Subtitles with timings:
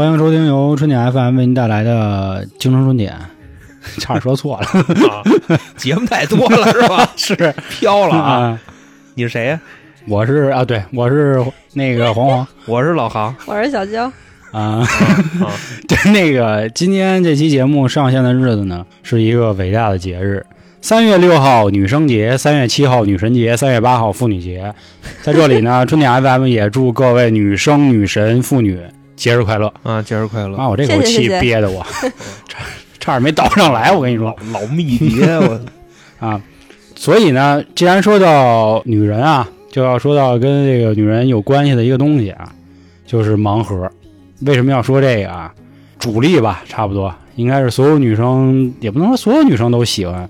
[0.00, 3.14] 欢迎收听由春点 FM 为您带来的京城春点，
[4.00, 5.22] 差点说错了，啊，
[5.76, 7.06] 节目太多了是吧？
[7.18, 8.30] 是飘了啊！
[8.32, 8.60] 啊，
[9.14, 9.60] 你是谁呀？
[10.08, 11.44] 我是啊，对，我是
[11.74, 14.10] 那个黄黄 我是老航我是小娇，
[14.52, 14.88] 啊，啊，
[15.86, 20.46] 对，那个今天这期节目上线的日子呢，是一个伟大的节日。
[20.80, 24.72] 三月六号女生节，三月七号女神节，三月八号妇女节。
[25.20, 28.80] 在这里呢，春点 FM 也祝各位女生、女神、妇女
[29.20, 29.70] 节日快乐！
[29.82, 30.56] 啊，节日快乐！
[30.56, 31.86] 啊，我这口气憋得我
[32.48, 32.58] 差
[32.98, 35.60] 差点没倒上来，我跟你说 老密节，我
[36.26, 36.40] 啊。
[36.96, 42.50] 所以呢，既然说到女人啊，就要说到跟这个女人有关系的一个东西啊，
[43.06, 43.90] 就是盲盒。
[44.46, 45.52] 为什么要说这个啊？
[45.98, 50.26] 主力吧，差不多应该是所有女生，也不能说所有女生都喜欢，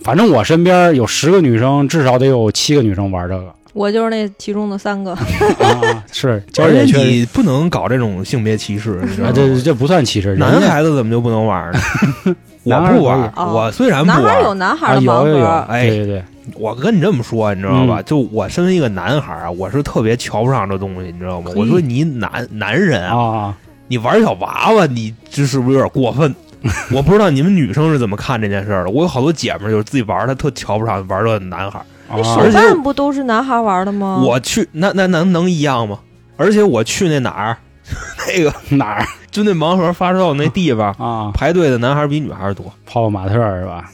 [0.00, 5.16] 反正我身边有十个女生，至少得有七个女生玩这个我就是那其中的三个。
[6.12, 9.32] 是，而且你不能搞这种性别歧视，你知道？
[9.32, 11.80] 这这不算歧视，男孩子怎么就不能玩呢？
[12.64, 18.00] 我不玩我虽然不男孩有玩，男孩啊的盲有有有，盒，哎对对对，我跟你这么说，你知道吧？
[18.00, 21.50] 嗯就我身为一个男孩啊，我是特别瞧不上这东西，你知道吗？
[21.56, 23.56] 我说你男男人啊，啊，
[23.88, 26.32] 你玩小娃娃，你这是不是有点过分？
[26.94, 28.90] 我不知道你们女生是怎么看这件事儿的。
[28.90, 31.84] 我有好多姐们儿就是自己玩儿，她特瞧不上玩这男孩儿。
[32.12, 34.22] 那啊手办不都是男孩玩的吗？
[34.24, 35.98] 我去，那那能能一样吗？
[36.36, 37.56] 而且我去那哪儿，
[38.28, 41.30] 那个 哪儿就那盲盒发售那地方，啊？
[41.32, 42.66] 排队的男孩比女孩多。
[42.86, 43.90] 泡泡玛特是吧？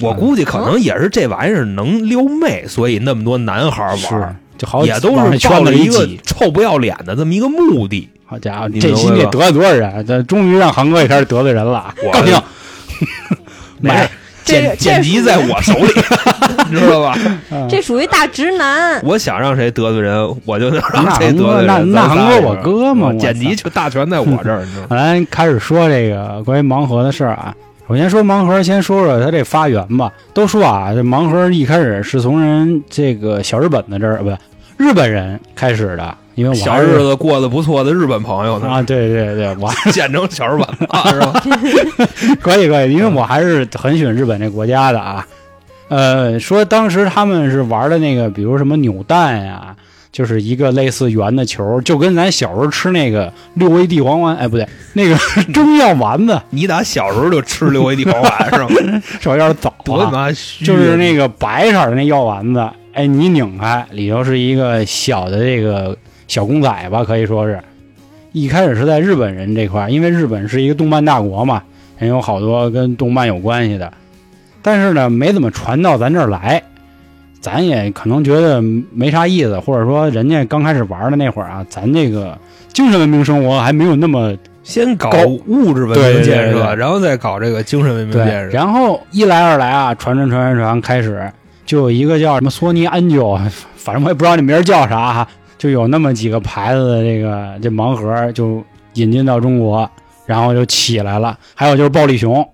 [0.00, 6.22] 我估计可能也是这玩意儿能撩妹，所以那么多男孩儿玩就好也都是抱圈子里着一个。
[6.24, 8.08] 臭不要脸的这么一个目的。
[8.24, 10.06] 好家伙，你这期得明白吧得罪多少人？
[10.06, 12.34] 这终于让航哥也开始得罪人了，我高兴。
[13.80, 14.10] 没事，这
[14.44, 15.92] 剪剪辑在我手里，
[16.70, 17.16] 你知道吧？
[17.50, 19.00] 嗯这属于大直男。
[19.04, 21.66] 我想让谁得罪人，我就能让谁得罪人。
[21.66, 24.88] 那那咱仨人航哥我哥嘛剪辑就大权在我这儿，你知道吗？
[24.96, 27.54] 咱开始说这个关于盲盒的事儿啊。
[27.88, 30.10] 首先说盲盒，先说说它这发源吧。
[30.32, 34.36] 都说啊，这盲盒一开始是从人这个小日本的这儿，不对，
[34.76, 36.14] 日本人开始的。
[36.34, 41.42] 因为我小日子过得不错的日本朋友呢，啊，对对对，我 简称小日本吧， 是吧？
[42.40, 45.26] 可以可以，因为我还是很喜欢日本这国家的啊。
[45.88, 49.76] 呃，说当时他们是玩的那个，比如什么扭蛋呀，
[50.10, 55.14] 就是一个类似圆的球，就跟咱小时候吃那个六味地黄丸，哎，不对，那个
[55.52, 59.02] 中药丸子，你打小时候就吃六味地黄丸是吗？
[59.20, 60.64] 手有点早多他啊，妈虚！
[60.64, 65.96] 就是那个白色的那药丸子，哎，你拧开里头是一个小的这个
[66.28, 67.58] 小公仔吧，可以说是。
[68.32, 71.62] 一开始是在日本人这块儿，因为日本是一个动漫大国嘛，
[72.00, 73.92] 也有好多跟动漫有关系的，
[74.62, 76.62] 但是呢，没怎么传到咱这儿来，
[77.40, 82.38] 咱也可能觉得没啥意思，或者说人家刚开始玩的那会儿啊，咱这个
[82.72, 85.10] 精神文明生活还没有那么先搞
[85.46, 88.48] 物质文明建设，然后再搞这个精神文明，建设。
[88.48, 91.30] 然后一来二来啊，传传传传传，开始
[91.64, 93.38] 就有一个叫什么索尼安九，
[93.76, 95.28] 反正我也不知道那名儿叫啥哈，
[95.58, 98.62] 就有那么几个牌子的这个这盲盒就
[98.94, 99.88] 引进到中国，
[100.26, 101.38] 然后就起来了。
[101.54, 102.46] 还有就是暴力熊，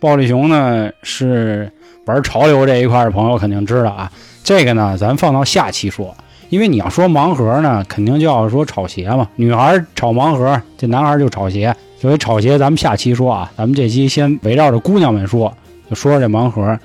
[0.00, 1.70] 暴力熊呢是
[2.06, 4.10] 玩潮流这一块的朋友肯定知道啊，
[4.44, 6.14] 这个呢咱放到下期说。
[6.50, 9.26] 因为你要说盲盒呢，肯定就要说炒鞋嘛。
[9.36, 11.74] 女孩炒盲盒，这男孩就炒鞋。
[11.98, 15.50] 所以炒鞋咱们下期说啊，咱们这期先围绕着姑娘们说，
[15.88, 16.78] 就说说这盲盒。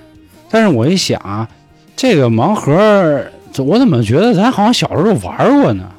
[0.50, 1.45] 但是我一想啊，
[1.97, 5.90] 这个盲盒，这我怎么觉得咱好像小时候就玩过呢？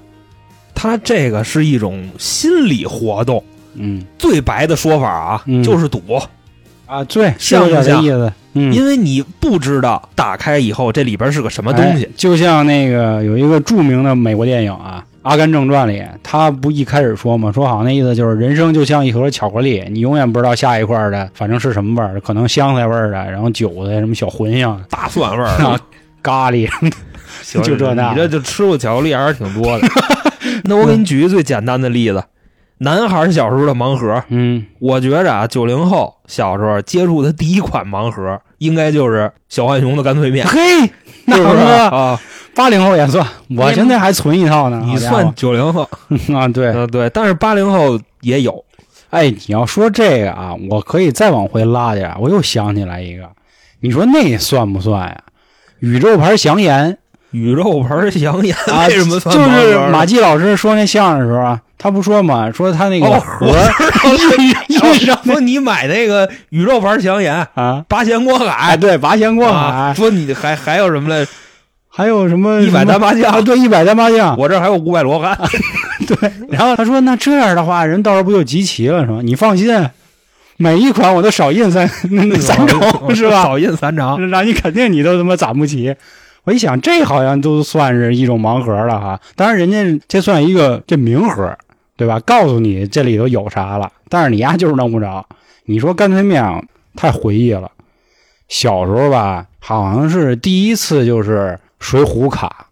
[0.75, 3.42] 它这个是一种心理活动，
[3.75, 6.00] 嗯最白的说法啊，嗯就是赌，
[6.87, 8.32] 啊，对，像不像意思。
[8.53, 12.08] 嗯，因为你不知道打开以后这里边是个什么东西哎。
[12.16, 25.78] 就像那个有一个著名的美国电影啊，《阿甘正传》里，他不一开始说吗，说好像那意思就是人生就像一盒巧克力，你永远不知道下一块儿的反正是什么味儿，可能香菜味儿的，然后韭菜什么小茴香、大蒜味儿啊
[26.22, 26.66] 咖喱，
[27.42, 29.86] 行就这那你这就吃过巧克力还是挺多的。
[30.64, 32.24] 那我给你举一个最简单的例子，
[32.78, 40.58] 男孩小时候的盲盒，嗯，我觉着啊，九零后小时候接触的第一款盲盒，应该就是小浣熊的干脆面，嘿，
[41.26, 41.64] 那是不是哥
[41.94, 42.20] 啊？
[42.58, 43.25] 八零后也算，
[43.56, 44.82] 我现在还存一套呢。
[44.84, 45.82] 你算九零后，
[46.34, 46.49] 啊？
[46.49, 48.64] 对，嗯对，但是八零后也有，
[49.10, 53.22] 哎，你要说这个啊，我可以再往回拉点，我又想起来一个，
[53.78, 55.16] 你说那算不算呀？
[55.78, 56.99] 宇宙牌祥烟
[57.31, 63.52] 宇宙牌祥烟啊， 为什么算就是马季老师说那相声的时候啊，他不说嘛，说他那个哦盒
[65.25, 71.25] 说你买那个宇宙牌祥烟啊，八仙过哎，海，对，八仙过啊海，说你还还有什么嘞？
[71.98, 73.14] 还有什么一百单麻啊？
[73.14, 75.36] 将，对，一百单麻将，我这儿还有五百罗汉，
[76.06, 79.18] 对然后他说：“那这样的话，人到时候不就集齐了是吗？
[79.20, 79.68] 你放心，
[80.58, 82.80] 每一款我都少印三那那三张
[83.16, 83.42] 是吧？
[83.42, 85.92] 少印三张，让你肯定你都他妈攒不齐。”
[86.44, 89.20] 我一想，这好像都算是一种盲盒了哈。
[89.34, 91.52] 当然，人家这算一个这明盒，
[91.96, 92.20] 对吧？
[92.20, 95.26] 告诉你这里头有啥了，但是你丫就是弄不着。
[95.64, 96.62] 你说干脆面啊
[96.94, 97.68] 太回忆了。
[98.48, 102.66] 小时候吧，好像是第一次就是水浒卡，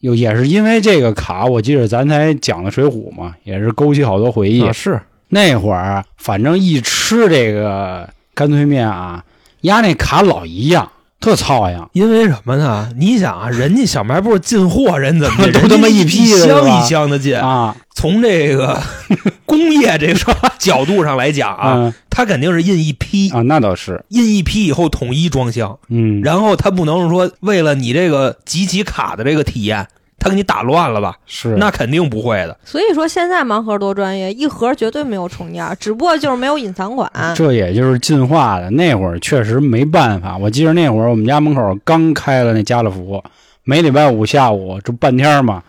[0.00, 4.64] 又也是因为这个卡，我记得咱才讲的水浒嘛，也是勾起好多回忆。
[4.64, 5.00] 啊是。
[5.28, 9.24] 那会儿反正一吃这个干脆面啊，
[9.62, 10.90] 压那卡老一样，
[11.20, 11.88] 特操呀。
[11.92, 12.90] 因为什么呢？
[12.96, 15.46] 你想啊，人家小卖部进货，人怎么？
[15.52, 17.36] 都他妈一批一箱一箱的进。
[17.36, 18.78] 啊从这个
[19.46, 29.86] 工业这个角度上来讲啊，嗯它肯定是印一批，啊，那倒是，印一批以后统一装箱，嗯，然后他不能是说为了你这个集齐卡的这个体验，
[30.26, 31.16] 它给你打乱了吧？
[31.26, 32.56] 是那肯定不会的。
[32.64, 37.10] 所以说现在盲盒多专业，一盒绝对没有重样，只不过就是没有隐藏款。
[37.34, 38.68] 这也就是进化的。
[38.70, 43.22] 那会儿确实没办法，我记得那会儿我们家门口刚开了那家乐福，
[43.64, 45.62] 每礼拜五下午这半天嘛，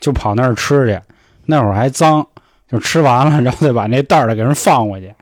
[0.00, 0.98] 就跑那儿吃去。
[1.46, 2.26] 那会儿还脏，
[2.70, 5.12] 就吃完了，然后再把那袋儿的给人放回去，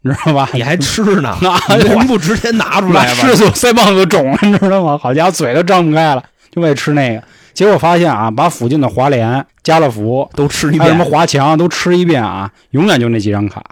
[0.00, 0.48] 你知道吧？
[0.54, 1.28] 你还吃呢？
[1.30, 3.14] 啊你为什么不直接拿出来吗？
[3.20, 4.96] 吃就腮帮子肿了，你知道吗？
[4.96, 7.22] 好家伙，嘴都张不开了，就为吃那个。
[7.56, 13.64] 结果发现啊，把附近的华联、家乐福都吃一还有什么，华强都吃一遍啊，永远就那几张卡，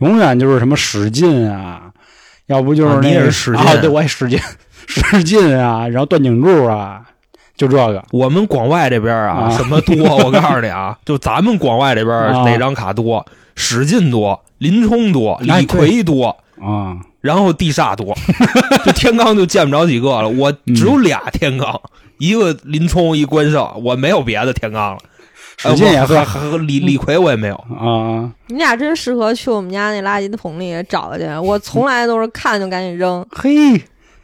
[0.00, 1.90] 永远就是什么使劲啊，
[2.44, 4.38] 要不就是啊你那个、也是使劲啊，对我也使劲
[4.86, 7.00] 使劲啊，然后段景柱啊，
[7.56, 9.96] 就这个我们广外这边啊，啊什么多？
[10.22, 13.24] 我告诉你啊，就咱们广外这边啊哪张卡多？
[13.56, 18.14] 史进多，林冲多，哎李逵多，啊，然后地煞多，
[18.84, 20.28] 就天罡就见不着几个了。
[20.28, 21.80] 我只有俩天罡，
[22.20, 24.98] 一个林冲，一关胜，我没有别的天罡了。
[25.56, 27.54] 史进也算还还李李逵我也没有。
[27.54, 31.24] 啊，你俩真适合去我们家那垃圾桶里找去。
[31.42, 33.50] 我从来都是看就赶紧扔，嘿，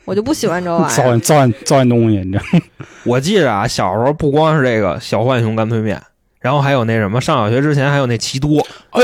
[0.04, 0.88] 我就不喜欢这玩意儿。
[0.96, 2.44] 糟践糟践糟践东西，你知道？
[3.04, 6.00] 我记着啊，小时候不光是这个小浣熊干脆面，
[6.40, 9.02] 然后还有那什么，上小学之前还有那奇多，哎，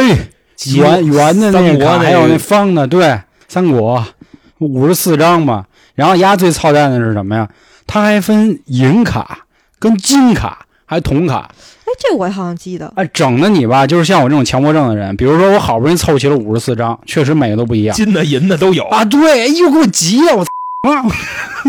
[0.74, 4.02] 圆圆的那个卡，那个还有那方的，对，三国
[4.58, 5.66] 五十四章嘛。
[5.94, 7.46] 然后丫最操蛋的是什么呀？
[7.86, 9.46] 它还分银卡
[9.78, 11.50] 跟金卡，还铜卡。
[11.84, 12.92] 哎，这我好像记得。
[12.96, 19.04] 哎，整的你吧，就是像我这种强迫症的人，比如说我好不容易凑齐了五十四张，确实每个都不一样金的银的都有，啊。
[19.04, 20.50] 对，哎呦，给我急的，我操！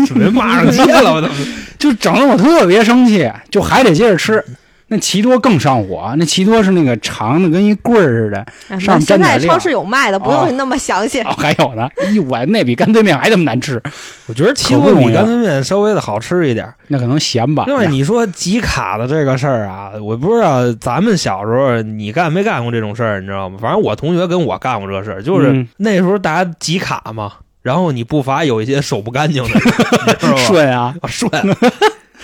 [0.06, 1.28] 准备骂上街了，我都。
[1.78, 4.42] 就整的我特别生气，就还得接着吃。
[4.94, 11.20] 那奇多更上火，那奇多是那个长的跟一棍儿似的，哎上面现沾点料在超市有卖的，不啊用那么详细。
[11.22, 13.82] 哦，还有呢，哎呦我那比干脆面还他妈难吃，
[14.28, 16.72] 我觉得奇多比干脆面稍微的好吃一点。
[16.86, 17.64] 那可能咸吧。
[17.66, 23.58] 另外，你说集卡的这个事儿啊，我不知道咱们小时候你干没干过这种事儿，你知道吗？
[23.60, 27.32] 反正我同学跟我干过这事儿，就是嗯那时候大家集卡嘛，
[27.62, 29.60] 然后你不乏有一些手不干净的人，
[30.06, 30.36] 你知道吧？
[30.46, 31.30] 顺啊，啊顺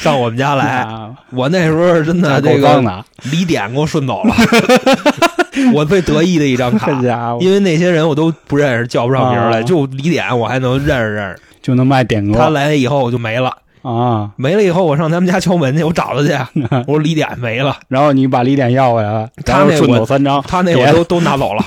[0.00, 4.34] 上我们家来， 啊，我那时候真的这个李典给我顺走了，
[5.74, 6.90] 我最得意的一张卡。
[7.40, 9.62] 因为那些人我都不认识，叫不上名来，啊。
[9.62, 11.38] 就李典我还能认识认识。
[11.62, 14.30] 就能卖点他来了以后我就没了，啊。
[14.36, 16.32] 没了以后我上他们家敲门去，我找他去，
[16.86, 21.64] 我说李典没了， 然后你把李典要回来了，他那我走三张，他那 我都都拿走了，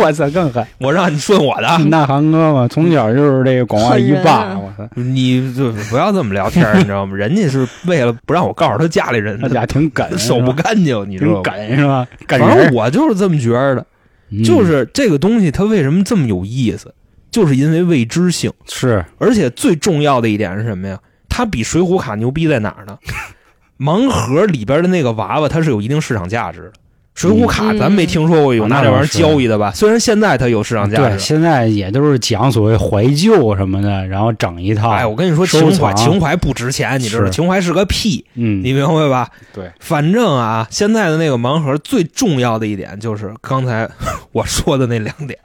[0.00, 0.64] 我操更狠。
[0.78, 7.16] 我让你顺我的，那韩哥嘛，从小就是这个广外一霸，我操，你就不要这么聊天，你知道吗？
[7.16, 11.42] 人家是为了不让我告诉他家里人，他俩挺梗，手不干净，你知道挺吗？
[11.42, 12.06] 梗是吧？
[12.26, 13.86] 梗反正我就是这么觉得的，
[14.30, 16.92] 嗯就是这个东西它为什么这么有意思，
[17.30, 18.50] 就是因为未知性。
[18.66, 20.98] 是而且最重要的一点是什么呀？
[21.36, 22.96] 它比水浒卡牛逼在哪儿呢？
[23.76, 26.72] 盲盒里边的那个娃娃，它是有一定市场价值的。
[27.16, 29.72] 水浒卡嗯咱没听说过有拿这玩意儿交易的吧？
[29.74, 31.18] 虽然现在它有市场价对，值。
[31.18, 34.90] 现在也都是讲所谓怀旧什么的，然后整一套。
[34.90, 37.24] 哎，我跟你说，情怀情怀不值钱，你知道？
[37.26, 39.28] 是情怀是个屁，嗯，你明白吧？
[39.52, 43.88] 对，反正啊，现在的那个盲盒最重要的一点就是刚才
[44.32, 45.38] 我说的那两点，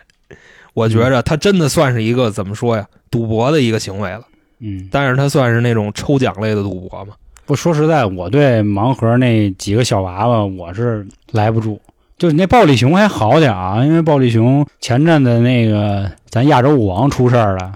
[0.74, 4.22] 我觉着它真的算是一个怎么说呀，赌博的一个行为了。
[4.62, 7.14] 嗯，但是它算是那种抽奖类的赌博嘛。
[7.46, 11.80] 不说实在，我对盲盒那几个小娃娃我是来不住。
[12.18, 17.72] 就是那暴力熊还好点啊，因为暴力熊前阵子那个咱亚洲舞王出事儿了，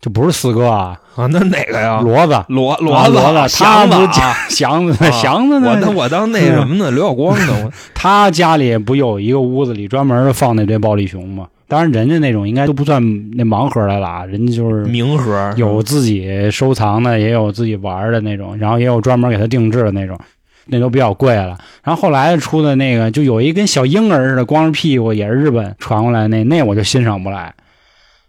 [0.00, 2.00] 就不是四哥啊，啊，那哪个呀？
[2.02, 5.70] 骡子，骡啊骡子，骡子祥子他不是啊，祥子，啊祥子呢？
[5.70, 6.90] 我当我当那什么呢？
[6.92, 7.54] 刘晓光呢？
[7.64, 11.46] 我他家里不有一个屋子里专门放那堆暴力熊吗？
[11.74, 13.02] 当然，人家那种应该都不算
[13.36, 20.16] 那盲盒来了啊，人家就是明盒有自己收藏的，也有自己玩的那种，然后也有专门给他定制的那种。
[20.66, 21.58] 那都比较贵了。
[21.82, 27.52] 然后后来出的那个，就有一跟小婴儿似的，光着屁股，也是日本传过来那，那我就欣赏不来。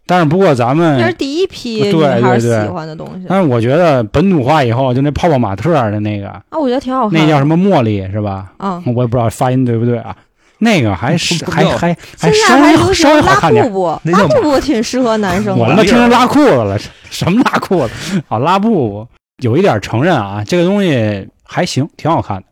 [0.06, 7.18] 但是不过咱们那是第一批对女孩对对喜欢的东西但是我觉得本土化以后，就那泡泡玛特的那个，啊，我觉得挺好看。
[7.18, 7.46] 那叫什？
[7.46, 8.52] 么茉莉是吧？
[8.58, 10.14] 啊，我也不知道发音对不对啊。
[10.60, 13.74] 那个还是还还还现稍微稍微拉好看点布。
[13.86, 15.56] 布，那叫拉布布挺适合男生的。
[15.56, 16.78] 我他妈听成拉裤子了，
[17.10, 17.94] 什么拉裤子？
[18.28, 19.08] 啊，拉布布，
[19.44, 22.44] 有一点承认啊，这个东西还行，挺好看的，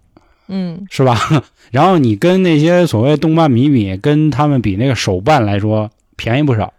[0.49, 1.17] 嗯，是吧？
[1.71, 6.71] 然后你跟那些所谓动漫迷比，跟他们比那个手办来说，便宜不少。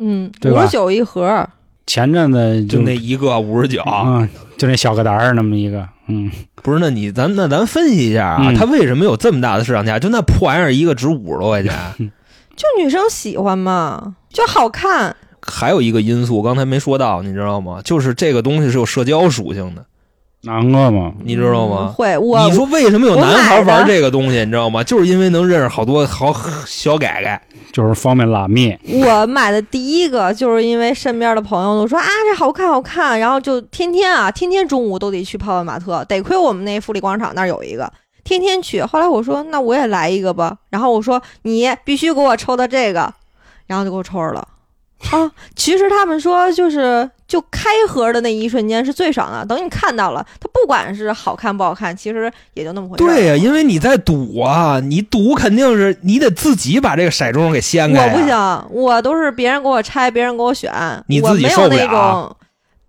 [0.00, 1.48] 嗯，对吧五十九一盒，
[1.88, 4.28] 前阵子就那一个五十九，嗯，
[4.58, 6.30] 就那小个胆儿那么一个，嗯，
[6.62, 6.78] 不是？
[6.80, 9.98] 那你咱那咱分析一下啊，嗯它为什么有这么大的市场价？
[9.98, 11.72] 就那破玩意儿一个值五十多块钱。
[12.54, 15.16] 就女生喜欢嘛，就好看。
[15.40, 17.80] 还有一个因素，刚才没说到，你知道吗？
[17.82, 19.86] 就是这个东西是有社交属性的，
[20.42, 21.12] 哪个嘛？
[21.24, 21.94] 你知道嗯吗？
[21.96, 24.38] 会，我你说为什么有男孩玩这个东西？
[24.38, 24.84] 你知道吗？
[24.84, 26.34] 就是因为能认识好多好
[26.66, 27.40] 小改改。
[27.70, 37.92] 就是方便拉面，我买的第一个就是因为身边的朋友都说啊这好看好看，然后就天天啊天天中午都得去泡泡玛特，得亏我们那富力广场那儿有一个，
[38.24, 38.80] 天天去。
[38.82, 43.12] 后来我说那我也来一个吧，然后我说你必须给我抽到这个，
[43.66, 44.48] 然后就给我抽着了。
[45.10, 53.04] 啊， 其实他们说就是就开盒的那一瞬间是最爽的，等你看到了，它不管是好看不好看，其实也就那么回事。
[53.04, 60.72] 对呀、因为你在赌啊，你赌肯定是你得自己把这个骰盅给掀开、我不，行，我都是别人给我拆，别人给我选，
[61.06, 62.36] 你我没有自己受不了那种。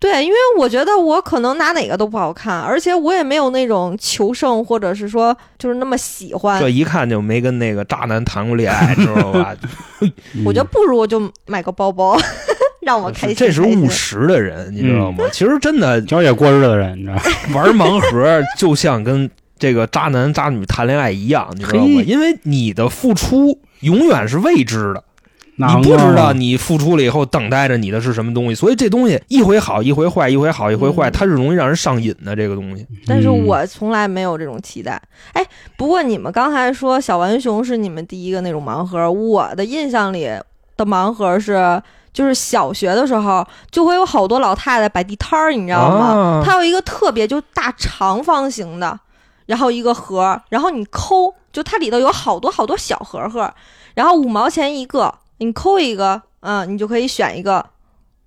[0.00, 6.70] 对，因为我觉得我可能拿哪个都不好看，而且我也没有那种求胜，或者是说就是那么喜欢这。
[6.70, 9.54] 一看就没跟那个渣男谈过恋爱， 知道吧？
[10.44, 12.18] 我觉得不如我就买个包包，
[12.80, 13.36] 让我开心。
[13.36, 15.22] 这是务实的人，你知道吗？
[15.30, 17.22] 其实真的小姐过日子的人，你知道吗？
[17.54, 22.02] 玩盲盒就像跟这个渣男渣女谈恋爱一样，你知道吗？
[22.06, 25.02] 因为你的付出永远是未知的，哪
[25.68, 32.34] 你不知道你付出了以后等待着你的是什么东西，所以这东西一回好一回坏，一回好一回坏，嗯它是容易让人上瘾的。
[32.34, 35.00] 这个东西，但是嗯我从来没有这种期待。
[35.32, 35.44] 哎，
[35.76, 40.24] 不过你们刚才说小浣熊是你们第一个那种盲盒，我的印象里
[40.76, 46.06] 的盲盒是，就是小学的时候就会有好多老太太摆地摊儿，你知道吗？
[46.06, 48.98] 啊它有一个特别就大长方形的，
[49.46, 53.52] 然后一个盒，然后你抠，就它里头有好多好多小盒盒，
[53.94, 57.64] 然后五毛钱一个，你扣一个，嗯，你就可以选一个。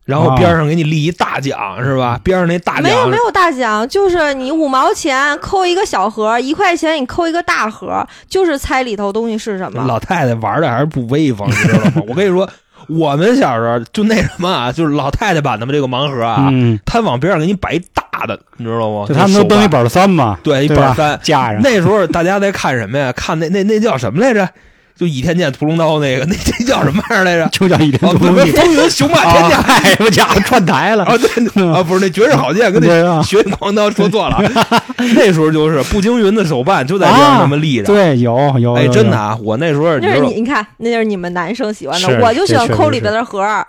[0.05, 2.19] 然后边上给你立一大奖是吧？
[2.21, 9.81] 边上那大奖没有没有大奖，就是你五毛钱扣一个小盒，一块钱你扣一个大盒，就是猜里头东西是什么。
[9.87, 12.03] 老太太玩的还是不威风，你知道吗？
[12.09, 12.49] 我跟你说，
[12.89, 19.05] 我们小时候就那什么啊，就是老太太版的嘛，这个盲盒啊，嗯，他往边上给你摆一大的，你知道吗？
[19.07, 23.09] 就他们都登一本三嘛，对一本三，架上，那时候大家在看什么呀？
[23.13, 24.49] 看那那那叫什么来着？
[24.95, 27.47] 就倚天剑屠龙刀那个，那这叫什么玩意儿来着？
[27.51, 29.59] 就叫倚天哦，不是东西风云雄霸天下。
[29.61, 34.39] 哎，我家伙串台了，啊，对啊，不是那绝世好剑，跟那血影狂刀说错了。
[35.15, 37.85] 那时候就是步惊云的手办就在边上那么立着。
[37.85, 43.65] 对，有有，哎，真的，啊，我那时候你知道那是你，你看，那就是你们男生喜欢的，我就喜欢抠里边的盒儿，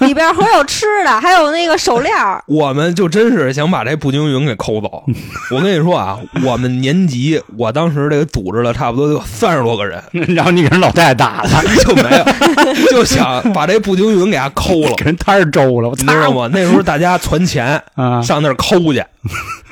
[0.00, 2.14] 里边盒有吃的，还有那个手链。
[2.46, 5.04] 我们就真是想把这步惊云给抠走。
[5.50, 10.02] 我跟你说啊，我们年级，我当时这个组织了差不多有三十多个人，
[10.34, 11.48] 然后你给人老太太打了，
[11.84, 16.48] 就没有，就想把这步惊云给他抠了给，人摊儿周了，你知道吗？
[16.52, 19.04] 那时候大家存钱啊，上那儿抠去。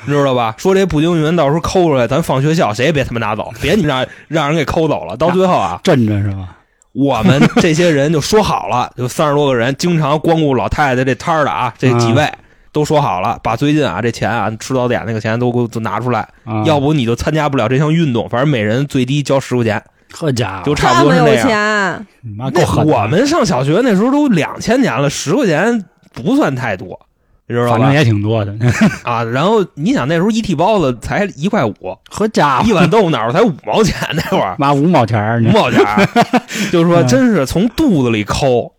[0.05, 0.53] 你知道吧？
[0.57, 5.15] 说这步惊云到时候抠出来，咱放学校谁也别他妈拿走，别你让让人给抠走了。
[5.15, 6.49] 到最后啊， 镇着是吧？
[6.91, 12.29] 我们这些人就说好了，就三十多个人，经常光顾老太太这摊儿的啊，这几位、
[12.71, 18.27] 都说好了，把最近啊这钱啊吃早点那个钱都给我都拿出来，啊，要不你就参加不了这项运动。
[18.29, 19.81] 反正每人最低交十块钱，
[20.15, 21.47] 好家伙，就差不多是那样。
[21.47, 26.99] 钱，妈够狠，我们上小学那时候都两千年了，十块钱不算太多，
[27.47, 27.77] 你知道吧？
[27.77, 28.53] 反正也挺多的，
[29.03, 31.73] 啊，然后你想那时候一屉包子才一块五，
[32.09, 36.07] 好家伙，一碗豆腐脑才五毛钱，那会儿妈五毛钱儿五，毛钱儿，
[36.71, 38.71] 就是说嗯真是从肚子里抠，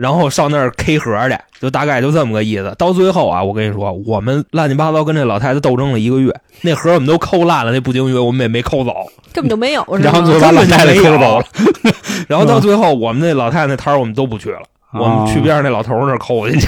[0.00, 2.74] 然后上那儿 K 盒去，就大概就这么个意思。
[2.78, 8.94] 到最后啊，我跟你说，我们乱七八糟跟这老太太斗争了一个月，那盒我们都抠烂了，那步惊云我们也没抠走，
[9.32, 11.44] 根本就没有，是然后吗最后把老太太抠走了，
[12.28, 14.60] 然后到最后我们那老太太那摊儿我们都不去了。
[14.92, 16.58] 我们去边上那老头那儿抠去，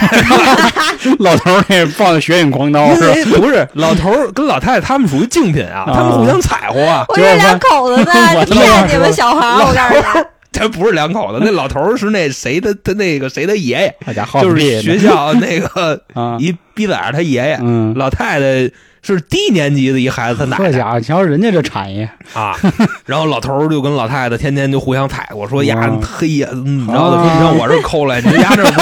[1.18, 3.36] 老头那放的血影狂刀是吧？
[3.36, 7.04] 不是老头跟老太太他们属于竞品啊，啊他们互相踩和啊。
[7.08, 10.24] 我这两口子呢我他妈骗你们小孩儿，我告诉你，
[10.54, 17.58] 他不是两口子，那老头是那谁的他那个谁的爷爷，就是学校那个 啊，一逼崽他爷爷。
[17.62, 18.70] 嗯，老太太
[19.02, 22.56] 是低年级的一孩子他奶奶这家伙，瞧人家这产业，啊，
[23.04, 28.80] 然后老头儿就跟老太太天天就互相踩过，说呀哇黑呀，嗯，然后他说你上我这儿抠来，你们家这不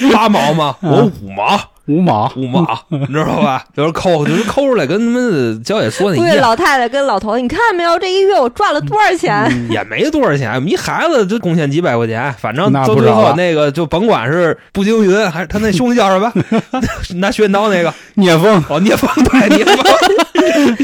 [0.00, 0.74] 是八毛吗？
[0.82, 1.56] 我五毛，
[1.90, 3.64] 五毛，五毛，你知道吧？
[3.76, 6.36] 就是抠，就是抠出来，跟他们娇姐说的一样。
[6.36, 9.34] 老太太跟老头，你看没有，这一月我赚了多少钱？
[9.50, 9.68] 嗯。
[9.74, 16.32] 也没多少钱，一孩子就贡献几百块钱，反正那到最后那个就甭管是步惊云还是他那兄弟叫什么，
[17.16, 17.92] 拿削刀那个。
[18.14, 20.76] 聂风，哦聂风对聂风，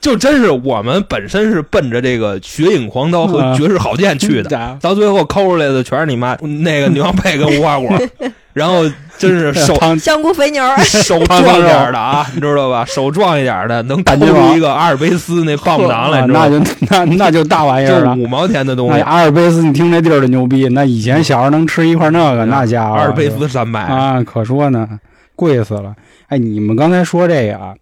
[0.00, 7.88] 就真是我们本身是奔着这个血影狂刀和啊绝世好剑去的，的，到最后抠出来的全是你妈那个牛羊配跟无花果，
[8.52, 8.82] 然后
[9.16, 12.84] 真是手 香菇肥牛， 手壮一点的啊，你知道吧？
[12.88, 16.48] 手壮一点的能抠感觉出一个阿尔卑斯那棒棒糖来，你知道吗？
[16.48, 18.14] 那就那那就大玩意儿了。
[18.14, 24.88] 五毛钱的东西，阿尔卑斯，你听这地儿的牛逼，那以前小时候能吃一块那个，那家伙阿尔卑斯山脉啊，可说呢，
[25.36, 25.94] 贵死了。
[26.28, 27.74] 哎，你们刚才说这个啊，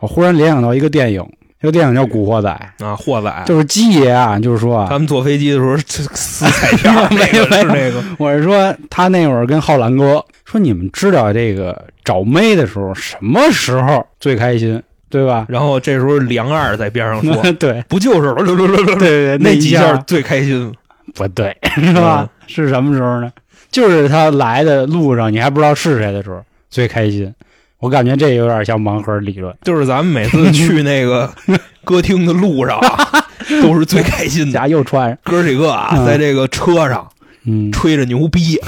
[0.00, 1.24] 我忽然联想到一个电影，
[1.60, 3.44] 这个电影叫《古惑仔》，啊，货仔。
[3.46, 15.44] 就是鸡爷啊，就是说啊，他们坐飞机的时候这 撕彩票，那个是那个我是说他那会儿跟浩兰哥说，你们知道这个找妹的时候什么时候最开心，对吧？
[15.50, 20.72] 然后这时候梁二在边上说 对：“不就是对对对，那几下最开心
[21.14, 22.26] 不对，是吧？
[22.46, 23.30] 是什么时候呢？
[23.70, 27.32] 就是他来的路上，你还不知道是谁的时候最开心。
[27.80, 31.28] 我感觉这有点像盲盒理论，就是咱们每次去那个
[31.84, 33.24] 歌厅的路上啊，
[33.62, 34.52] 都是最开心的。
[34.52, 37.08] 家又穿，哥几个啊，嗯在这个车上
[37.46, 38.60] 嗯，吹着牛逼，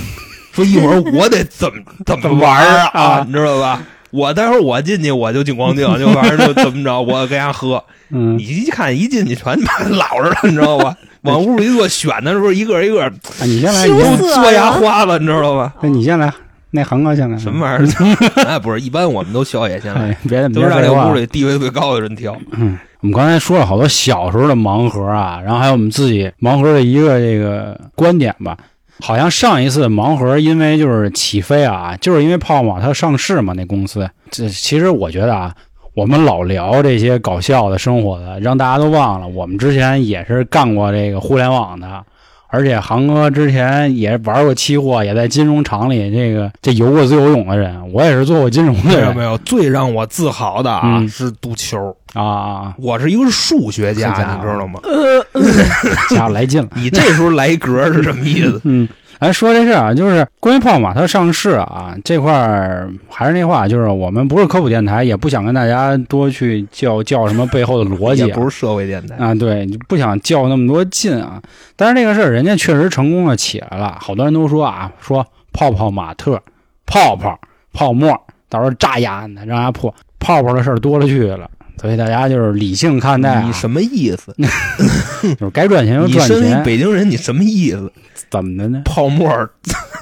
[0.53, 3.83] 说一会儿我得怎么 怎么玩儿啊，啊你知道吧？
[4.11, 7.83] 我待会儿我进去我就进光腚，就反正就怎么着，我跟人家喝。
[8.11, 10.95] 嗯你，一看一进去全他妈老实了，你知道吧？
[11.23, 13.11] 往屋里一坐，选的时候一个一个啊
[13.45, 15.73] 你先来，羞你先涩嘬牙花了，你知道吧？
[15.83, 16.33] 那你先来，
[16.75, 18.45] 那航哥先来，什么玩意儿？
[18.49, 22.35] 哎，不是，一般我们都宵夜先来，哎，别都别废话是让这屋里地位最高的人挑。
[22.53, 28.57] 嗯，我们刚才说了好多小时候的盲盒啊，然后还有我们自己盲盒的一个这个观点吧。
[29.01, 34.09] 好像上一次盲盒因为就是起飞啊，就是因为泡泡玛特上市嘛，那公司。
[34.31, 35.53] 这其实我觉得啊，
[35.95, 42.03] 我们老聊这些搞笑的生活的，让大家都忘了，我们之前也是干过这个互联网的。
[42.53, 51.97] 而且航哥之前也玩过期货，也在金融厂里这个这游过自由泳的人，我也是做过金融的人没有没有，最让我自豪的啊嗯是赌球。
[52.15, 54.81] 啊啊，我是一个数学家，你知道吗？
[56.11, 56.69] 家伙来劲了。
[56.77, 58.61] 你这时候来一格是什么意思？
[58.65, 69.17] 嗯，来说这事啊，就是关于泡泡玛特上市啊这块儿，还是那话，就是我们不是科普电台，也不想跟大家多去较较什么背后的逻辑、啊，也不是社会电台。
[69.17, 71.41] 啊，对，你不想较那么多劲啊。
[71.77, 76.41] 但是这个事儿，人家确实成功的起来了，好多人都说啊，说泡泡玛特、
[76.85, 77.39] 泡泡、
[77.73, 78.11] 泡沫，
[78.51, 79.95] 到时候炸丫呢，让它破。
[80.19, 84.35] 泡泡的事儿多了去了，所以大家就是理性看待、啊，你什么意思？
[85.39, 87.91] 就是该赚钱就 赚钱你赚身为钱，北京人，你什么意思？
[88.31, 88.83] 怎么的呢？
[88.85, 89.31] 泡沫，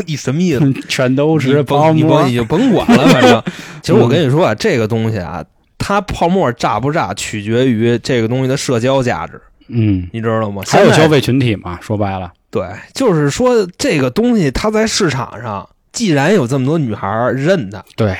[0.07, 0.73] 你什么意思？
[0.89, 3.43] 全都是泡沫你甭，你就甭管了，反正。
[3.83, 5.45] 其实我跟你说啊，这个东西啊，
[5.79, 10.09] 它泡沫炸不炸，取决于这个东西的社交价值，嗯。
[10.13, 10.63] 你知道吗？
[10.67, 11.79] 还有消费群体嘛？
[11.81, 12.63] 说白了，对，
[12.95, 18.17] 就是说这个东西它在市场上，既然有这么多女孩认它，对，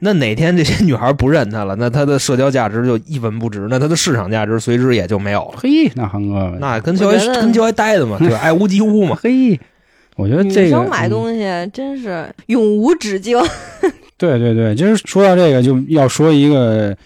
[0.00, 5.54] 那哪天这些女孩不认他了，那他的社交价值就一文不值，那他的市场价值随之也就没有了。
[5.56, 8.38] 嘿，那韩哥，那跟交我觉得跟交还待的嘛，对吧？
[8.42, 9.18] 爱屋及乌嘛。
[9.22, 9.58] 嘿，
[10.16, 13.38] 我觉得这个女生买嗯东西真是永无止境。
[14.16, 16.96] 对 对对，就是说到这个，就要说一个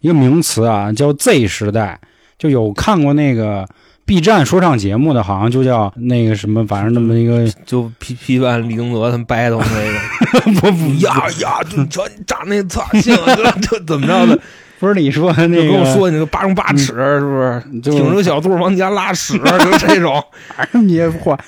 [0.00, 1.98] 一个名词啊，叫 Z 时代。
[2.38, 3.68] 就有看过那个
[4.10, 14.36] B 站说唱节目的，好像就叫那个什么，反正那么一个就批批判李宗泽他们 battle 那个， 不不呀呀，就瞧你长那操性，这这怎么着的？
[14.80, 17.62] 不是你说的那个，跟我说你个八荣八尺是不是？
[17.80, 20.20] 就挺着小肚往你家拉屎，就这种。
[20.88, 21.38] 别话。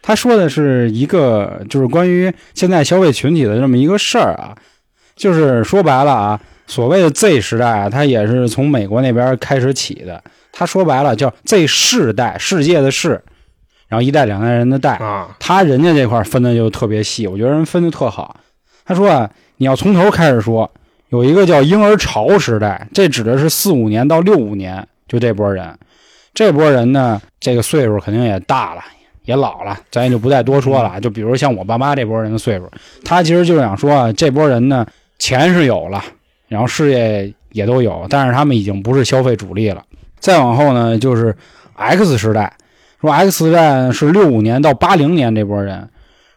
[0.00, 4.54] 他说的是一个，就是关于现在消费群体的这么一个事儿啊，
[5.16, 10.22] 就是说白了啊，所谓的 Z 时代啊，它也是从美国那边开始起的。
[10.52, 13.20] 他说白了叫 Z 世代，世界的世，
[13.88, 14.96] 然后一代两代人的代。
[14.96, 18.36] 啊，他人家这块分的就特别细，我觉得人分的特好。
[18.84, 20.70] 他说啊，你要从头开始说，
[21.08, 25.76] 有一个叫婴儿潮时代，这指的是四五年到六五年，就这波人。
[26.34, 28.82] 这波人呢，这个岁数肯定也大了，
[29.24, 31.00] 也老了，咱也就不再多说了。
[31.00, 32.70] 就比如像我爸妈这波人的岁数，
[33.04, 34.86] 他其实就想说啊，这波人呢，
[35.18, 36.02] 钱是有了，
[36.48, 39.84] 然后事业也都有，但是他们已经不是消费主力了。
[40.22, 41.36] 再往后呢，就是
[41.74, 42.56] X 时代，
[43.00, 45.88] 说 X 时代是六五年到八零年这波人，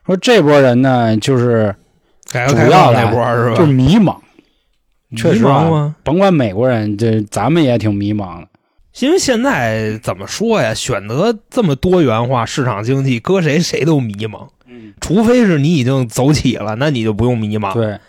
[0.07, 1.73] 说这波人呢，就是
[2.31, 3.55] 改革开放那波是吧？
[3.55, 4.17] 就是迷茫，
[5.15, 5.93] 确实啊？
[6.03, 8.47] 甭管美国人，这咱们也挺迷茫的。
[9.01, 10.73] 因为现在怎么说呀？
[10.73, 14.47] 选择这么多元化市场经济，搁谁谁都迷茫。
[14.67, 17.71] 嗯，除非是你已经走起了，那你就不用迷茫。
[17.73, 17.99] 对。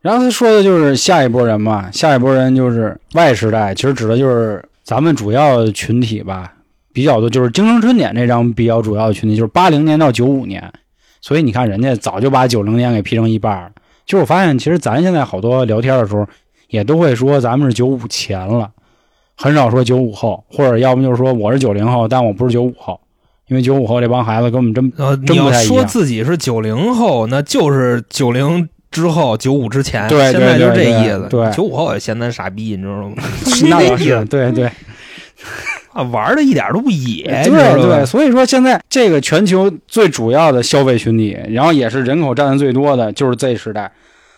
[0.00, 6.52] 然后他说的就是下一波人嘛，下一波人就是 Y 时代，其实指的就是咱们主要群体吧，
[6.92, 10.72] 比较多就是京城春点这张比较主要的群体，就是八零年到九五年。
[11.20, 13.70] 所以你看，人家早就把九零年给劈成一半了。
[14.04, 16.26] 就我发现，其实咱现在好多聊天的时候，
[16.70, 18.68] 也都会说咱们是九五前了，
[19.36, 23.00] 很少说九五后，或者要不就是说我是九零后，但我不是九五后，
[23.46, 30.06] 因为九五后这帮孩子跟我们真呃，真你要不太一样说自己是九零后，那就是九零之后，九五之前。
[30.08, 31.26] 对对现在就是这意思。
[31.30, 33.14] 对九五后也嫌咱傻逼，你知道吗？
[33.68, 34.70] 那倒是对 对。
[35.92, 43.90] 啊，玩的一点都不野，对对，所以说现在这个全球最主要的消费群体，然后也是人口占的最多的，就是 Z 时代。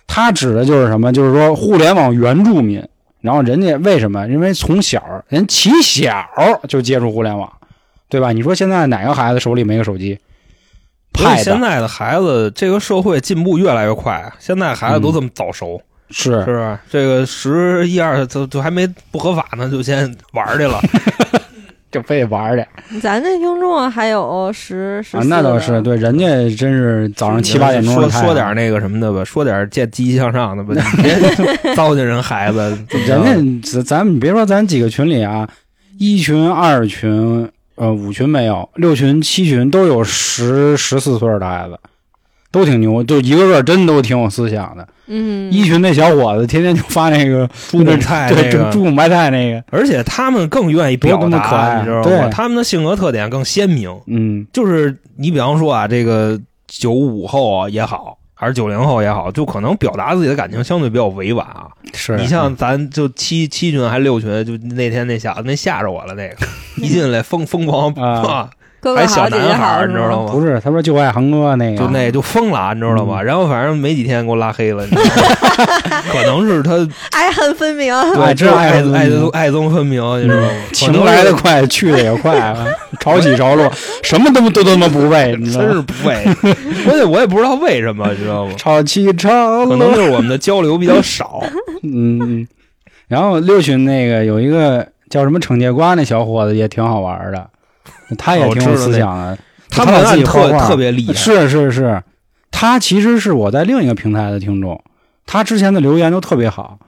[0.06, 1.12] 它指的就是什么？
[1.12, 2.82] 就是说互联网原住民。
[3.20, 4.26] 然后人家为什么？
[4.28, 6.12] 因为从小人起小
[6.68, 7.52] 就接触互联网，
[8.08, 8.32] 对吧？
[8.32, 10.18] 你说现在哪个孩子手里没个手机？
[11.14, 16.78] 所以派的现在的孩子，这个社会进步越来越快，啊现在孩子都这么早熟，是是不是？
[16.90, 20.80] 这个十一二就就还没不合法呢，就先玩去了。
[21.92, 31.02] 就非得玩去咱这听众还有十十啊，那倒是，对，人家真是早上七八点钟说说点那个什么的吧，说点见积极向上的吧，你
[31.62, 32.58] 别糟践人孩子。
[33.06, 35.46] 人家咱咱别说咱几个群里啊，
[35.98, 37.46] 一群、二群、
[37.76, 41.78] 呃五群没有，六群、七群都有十十四岁的孩子，
[42.50, 44.86] 都挺牛，就一个个真都挺有思想的。
[45.06, 52.02] 嗯，一群那小伙子天天就发那个 猪拱菜对，那个猪猪拱白菜那个，而且他们更愿意表多么可爱达，你知道吗？
[52.04, 53.94] 对他们的性格特点更鲜明。
[54.06, 61.68] 嗯就是你比方说啊，这个九五后啊也好，还是九零后也好，就可能表达自己的感情相对比较委婉啊。
[61.94, 66.36] 是你像咱就七七群还是六群，就那天那小子那吓着我了，那个
[66.82, 68.50] 一进来疯疯狂啊
[68.82, 70.32] 哥哥还小男孩，儿，你知道吗？
[70.32, 73.20] 不是他说就爱航哥那个，就那就疯了，你知道吗？
[73.22, 76.72] 嗯然后反正没几天给我拉黑了，你知道吗 可能是他
[77.12, 77.94] 爱恨分明。
[78.14, 80.48] 对这爱爱爱爱憎分明，你知道吗？
[80.74, 82.66] 情来的快，去的也快，啊
[82.98, 83.70] 潮起潮落，
[84.02, 85.80] 什么都都他妈不为，你知道真是？
[85.82, 86.24] 不为。
[86.84, 88.52] 关键我也不知道为什么，你知道吗？
[88.58, 91.40] 潮起潮可能，就是我们的交流比较少。
[91.84, 92.44] 嗯，
[93.06, 97.48] 然后六群那个有一个叫什么惩戒瓜那小伙子也挺好玩的，
[98.16, 102.02] 他也挺有思想的，他老自文案特己画画特别厉害，是是是，
[102.50, 104.82] 他其实是我在另一个平台的听众，
[105.26, 106.78] 他之前的留言都特别好，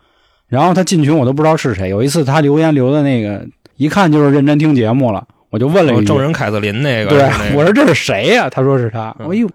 [0.48, 1.88] 然后他进群我都不知道是谁。
[1.88, 9.14] 有一次他留言留的那个，一看就是认真听节目了，我就问了一句哦证人凯瑟琳那个，对那，个我说这是谁呀、他说是他。
[9.18, 9.48] 嗯哎呦，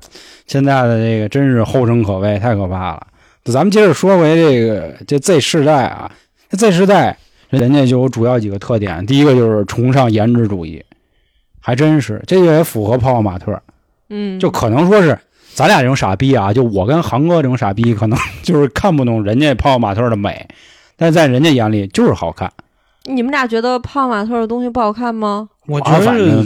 [0.47, 3.08] 现在的这个真是后生可畏，太可怕了。
[3.45, 6.12] 咱们接着说回这个这 Z 世代啊
[6.51, 7.17] ，Z 世代
[7.49, 10.84] 人家就有主要几个特点，第一个就是崇尚颜值主义，
[11.60, 13.62] 还真是，这个也符合泡泡玛特。
[14.10, 15.17] 嗯，就可能说是
[15.54, 20.48] 咱俩这种傻逼啊，就我跟航哥这种傻逼，可能 就是看不懂人家泡泡玛特的美，
[20.95, 22.52] 但在人家眼里就是好看。
[23.04, 25.50] 你们俩觉得泡玛特的东西不好看吗？
[25.67, 26.43] 我觉得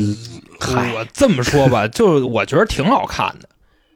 [0.60, 3.47] 嗨我这么说吧，就是我觉得挺好看的，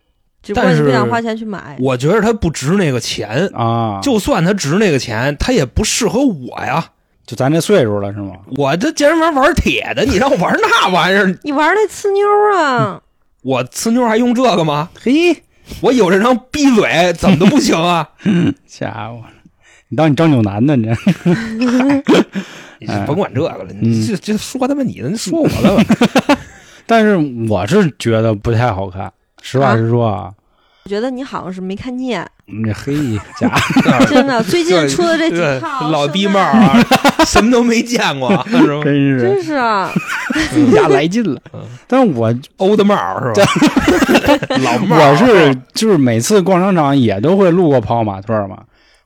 [0.55, 1.77] 但是你不想花钱去买。
[1.79, 3.49] 我觉得它不值那个钱。
[3.53, 6.91] 啊，就就算它值那个钱，它也不适合我呀。
[7.27, 8.31] 就咱这岁数了是吗？
[8.55, 12.25] 我这健身房玩铁的，你让我玩那玩意儿，你玩那呲妞
[12.57, 13.01] 啊？
[13.43, 14.89] 我呲妞还用这个吗？
[14.99, 15.43] 嘿，
[15.81, 18.09] 我有这张逼嘴，怎么都不行啊！
[18.65, 19.21] 家伙，
[19.89, 20.73] 你当你张九南呢？
[20.79, 20.85] 你
[22.87, 26.37] 这你甭管这个了，嗯你这这说他妈你的，你说我的吧。
[26.87, 27.17] 但是
[27.49, 29.11] 我是觉得不太好看，
[29.41, 30.31] 实话实说啊。
[30.85, 32.95] 我觉得你好像是没看见，你这黑
[33.37, 34.41] 家伙 真的。
[34.43, 36.83] 最近出的这几套老逼圣帽诞，啊，
[37.27, 38.29] 什么都没见过？
[38.83, 39.91] 真是真是啊，
[40.55, 41.59] 你家来劲了嗯。
[41.87, 44.57] 但我欧的帽是吧？
[44.63, 48.59] 老帽，我是就是每次逛商场也都会路过泡泡玛特嘛，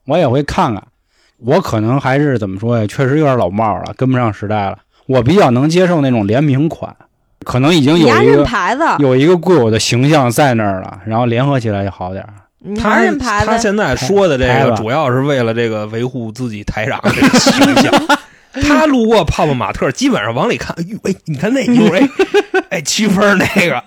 [0.05, 0.83] 我也会看看。
[1.43, 2.85] 我可能还是怎么说呀？
[2.87, 4.77] 确实有点老帽了，跟不上时代了。
[5.07, 6.95] 我比较能接受那种联名款，
[7.43, 12.29] 可能已经有一个牌子，有一个固有的形象在那儿了，然后联合起来就好点儿。
[12.63, 13.11] 你他
[13.45, 17.91] 他现在说的这个，主要是为了这个维护自己台长的形象。
[18.53, 22.09] 他路过泡泡玛特，基本上往里看，哎呦，哎，你看那妞，哎，
[22.69, 23.81] 哎，七分那个，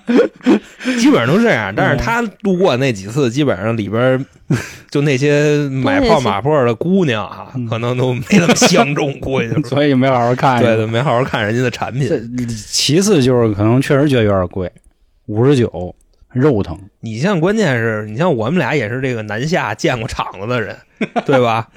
[0.98, 1.70] 基本上都这样。
[1.76, 4.24] 但是他路过那几次，基本上里边
[4.90, 9.62] 就那些买泡玛特的姑娘啊，嗯可能都没那么相中，估计就是。
[9.68, 10.58] 所以没好好看。
[10.62, 12.08] 对对，没好好看人家的产品。
[12.48, 14.72] 其次就是可能确实觉得有点贵，
[15.26, 15.94] 五十九
[16.34, 16.78] 肉疼。
[17.00, 20.76] 你像关键是你像我们俩也是这个南下见过场子的人，
[21.24, 21.68] 对吧？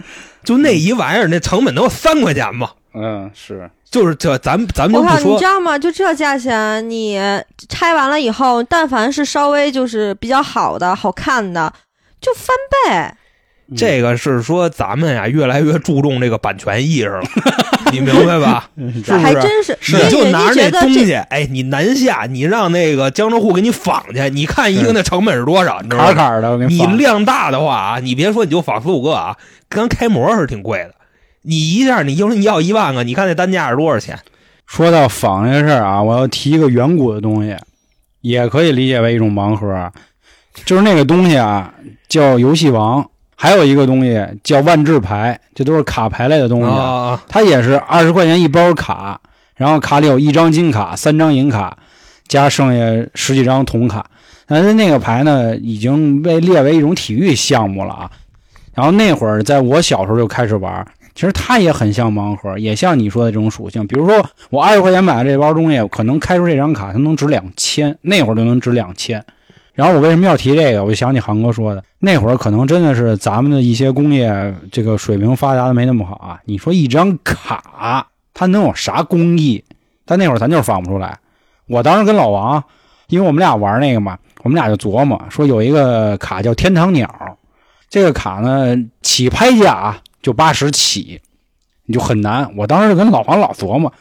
[0.43, 2.71] 就那一玩意儿，那成本都要三块钱吗？
[2.93, 5.77] 嗯，是就是这，咱咱们就我靠，你知道吗？
[5.77, 7.19] 就这价钱，你
[7.69, 11.71] 拆完了以后，但凡是稍微就是比较好的、好看的，
[12.19, 13.13] 就翻倍。
[13.75, 17.21] 这个是说咱们呀越来越注重这个版权意识了，
[17.93, 18.69] 你明白吧？
[18.77, 19.11] 是不是？
[19.13, 25.79] 还真是，你就拿着那东西，哎，你南下，你让那个江浙沪给你仿去，你看一个那成本是多少？
[25.81, 26.13] 你知道吗？
[26.13, 29.35] 坎坎的，你量大的话啊，你别说你就仿四五个啊，
[29.69, 30.95] 刚开模是挺贵的。
[31.43, 34.19] 你一下你就说你要一万个，你看那单价是多少钱？
[34.65, 37.55] 说到仿这事儿啊，我要提一个远古的东西，
[38.21, 39.91] 也可以理解为一种盲盒，
[40.65, 41.73] 就是那个东西啊，
[42.09, 46.65] 叫游戏王，还有一个东西叫万智牌，这都是卡牌类的东西。
[46.65, 49.21] 啊，它也是二十块钱一包卡，
[49.55, 51.77] 然后卡里有一张金卡、三张银卡，
[52.27, 54.03] 加剩下十几张铜卡。
[54.47, 58.11] 但是那个牌呢，已经被列为一种体育项目了啊。
[58.73, 63.85] 然后那会儿在我小时候就开始玩，其实它也很像盲盒，也像你说的这种属性。
[63.85, 69.23] 比如说我二十块钱买的这包东西，可能开出这张卡它能值两千，那会儿就能值两千。
[69.77, 70.83] 然后我为什么要提这个？
[70.83, 76.39] 我就想起航哥说的，那会儿可能真的是咱们的一些工业这个水平发达的没那么好啊。
[76.45, 79.63] 你说一张卡它能有啥工艺？
[80.03, 81.19] 但那会儿咱就是仿不出来。
[81.67, 82.63] 我当时跟老王，
[83.07, 87.37] 因为我们俩玩那个嘛，我们俩就琢磨说有一个卡叫天堂鸟，
[87.87, 91.21] 这个卡呢起拍价就八十起，
[91.85, 92.51] 你就很难。
[92.57, 93.93] 我当时就跟老王老琢磨。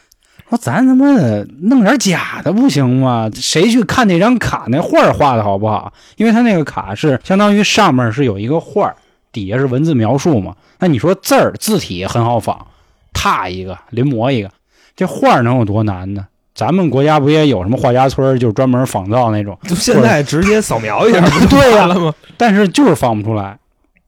[0.48, 3.30] 说咱他妈的弄点假的不行吗？
[3.34, 5.92] 谁去看那张卡那画画的好不好？
[6.16, 8.96] 因为他那个卡是相当于上面是有一个画儿，
[9.32, 10.54] 底下是文字描述嘛。
[10.78, 12.66] 那你说字儿字体很好仿，
[13.12, 14.50] 拓一个临摹一个，
[14.94, 16.26] 这画儿能有多难呢？
[16.54, 22.14] 咱们国家不也有什么画家村，就是专门仿造那种，就现在直接扫描一下不就对呀完了吗？
[22.38, 23.58] 但是就是仿不出来。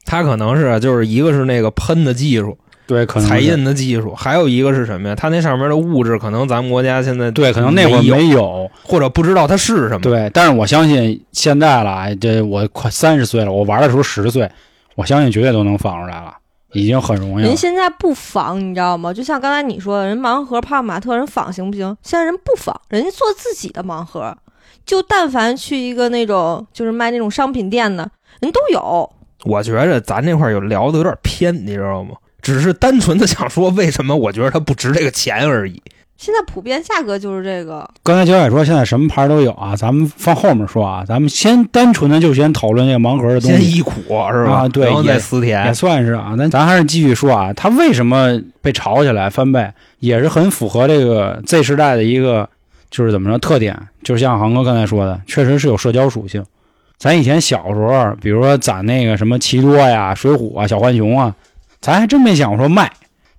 [0.04, 2.56] 他可能是就是一个是那个喷的技术，
[2.88, 5.14] 对，可能彩印的技术，还有一个是什么呀？
[5.14, 8.68] 它那上面的物质可能咱们国家现在对，可能那会儿，没有。
[8.82, 10.00] 或者不知道它是什么。
[10.00, 14.50] 对，但是我相信现在了，哎这我快三十岁了，我玩的时候十岁，
[14.94, 16.34] 我相信绝对都能仿出来了，
[16.72, 17.56] 已经很容易了人。
[17.56, 19.12] 现在不仿，你知道吗？
[19.12, 21.94] 就像刚才你说的，人盲盒泡泡玛特人仿行不行？
[22.02, 24.34] 现在人不仿，人家做自己的盲盒。
[24.86, 29.10] 就但凡去一个那种就是卖那种商品店的，人都有。
[29.44, 32.14] 我觉着咱这块儿有聊的有点偏，你知道吗？
[32.48, 35.82] 只是单纯的想说为什么我觉得它不值这个钱而已。
[36.16, 43.92] 现在普遍价格就是这个，刚才焦姐说现在什么牌都有啊，咱们放后面说啊，咱们先单纯的就先讨论这个盲盒的东西，先忆苦
[44.32, 44.52] 是吧？
[44.52, 45.74] 啊对然后再也思甜也。
[45.74, 46.34] 算是啊。
[46.38, 52.48] 咱咱还是继续说啊，它为什么被炒起来翻倍，也是很符合这个 Z 时代的一个
[52.90, 56.42] 就是怎么着特点，就像航哥刚才说的，确实是有社交属性。
[56.98, 61.32] 咱以前小时候，比如说攒那个什么奇多呀、水浒啊、小浣熊啊，
[61.80, 62.90] 咱还真没想过说卖，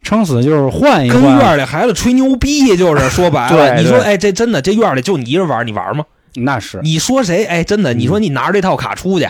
[0.01, 1.21] 撑死就是换一跟。
[1.21, 6.05] 院里孩子吹牛逼，就是说白了， 你说哎，这真的这院里就你一人玩，你玩吗？
[6.35, 7.43] 那是你说谁？
[7.45, 9.27] 哎，真的，你说你拿着这套卡出去，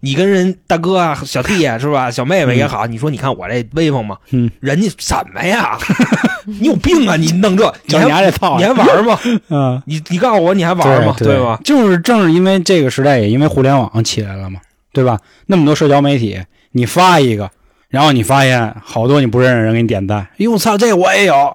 [0.00, 2.10] 你跟人大哥啊、小 弟啊是吧？
[2.10, 4.16] 小妹妹也好，你说你看我这威风吗？
[4.30, 5.78] 嗯，人家什么呀？
[6.44, 7.16] 你有病啊！
[7.16, 9.18] 你弄这，你还你还这套你还玩吗？
[9.48, 9.80] 嗯。
[9.86, 11.14] 你你告诉我你还玩吗？
[11.18, 11.58] 对吧？？
[11.64, 14.60] 就是正是因为这个时代，也因为互联网起来了嘛，
[14.92, 15.18] 对吧？
[15.46, 16.40] 那么多社交媒体，
[16.72, 17.48] 你发一个，
[17.92, 21.54] 然后你发现好多你不认识的人给你点赞，哟操，这我也有，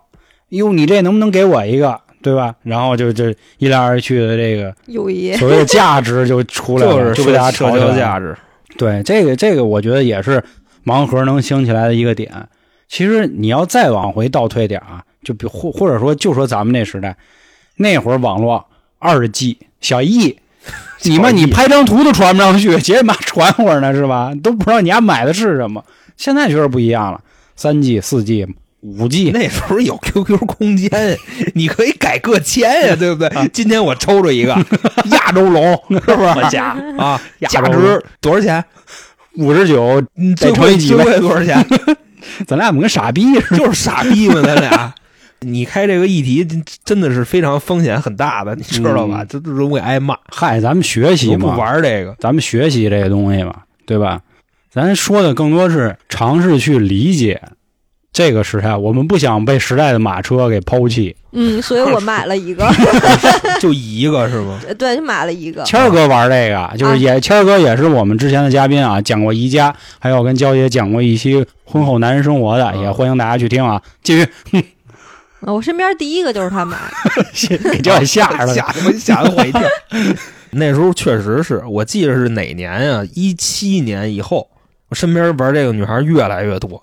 [0.50, 2.54] 哟你这能不能给我一个，对吧？
[2.62, 5.34] 然后就就一来二去的这个友谊。
[5.34, 7.92] 所谓的价值就出来了， 就是就被大家社炒起来了。
[7.92, 8.38] 交价值。
[8.78, 10.44] 对，这个这个我觉得也是
[10.86, 12.32] 盲盒能兴起来的一个点。
[12.88, 17.18] 其实你要再往回倒退点啊，就比或或者说就说咱们那时代，
[17.78, 18.64] 那会儿网络
[19.00, 20.38] 二 G 小 E，
[21.02, 24.32] 你们小 E 你拍张图都传不上去，结妈传会儿呢是吧？
[24.44, 25.84] 都不知道你家买的是什么。
[26.18, 27.22] 现在确实不一样了，
[27.56, 28.46] 三 G、四 G、
[28.82, 30.90] 五 G，那时候有 QQ 空间，
[31.54, 33.48] 你可以改个签呀， 对不对？
[33.54, 34.54] 今天我抽着一个
[35.12, 36.18] 亚洲龙，是不是？
[36.18, 38.64] 我家啊，价值多少钱？
[39.36, 41.66] 五十九，嗯，再最贵最乘以几倍贵多少钱？
[42.48, 43.58] 咱俩怎么跟傻逼似的？
[43.58, 44.94] 就是傻逼嘛，咱俩。
[45.42, 49.22] 你开这个议题真真的是非常风险很大的，你知道吧？
[49.22, 50.18] 嗯这都容易挨骂。
[50.30, 53.54] 嗨，咱们学习嘛不嘛，玩这个，咱们学习这个东西嘛，
[53.86, 54.20] 对吧？
[54.78, 57.42] 咱说的更多是尝试去理解
[58.14, 61.16] 这个时代，我们不想被时代的马车给抛弃。
[61.32, 62.68] 嗯，所以我买了一个，
[63.60, 64.60] 就一个是吗？
[64.80, 65.64] 对，就买了一个。
[65.66, 73.82] 谦儿哥玩这个，就是也谦儿哥也是我们之前的嘉宾啊，讲过宜家，还有跟娇姐讲过一期婚后男人生活的，嗯也欢迎大家去听啊。
[74.02, 74.28] 继续
[75.42, 76.78] 呃 我身边第一个就是他买，
[77.72, 79.62] 给娇姐吓着了，吓得我吓得我一跳。
[80.52, 83.04] 那时候确实是我记得是哪年啊？
[83.14, 84.50] 一七年以后，
[84.90, 86.82] 我身边玩这个女孩越来越多。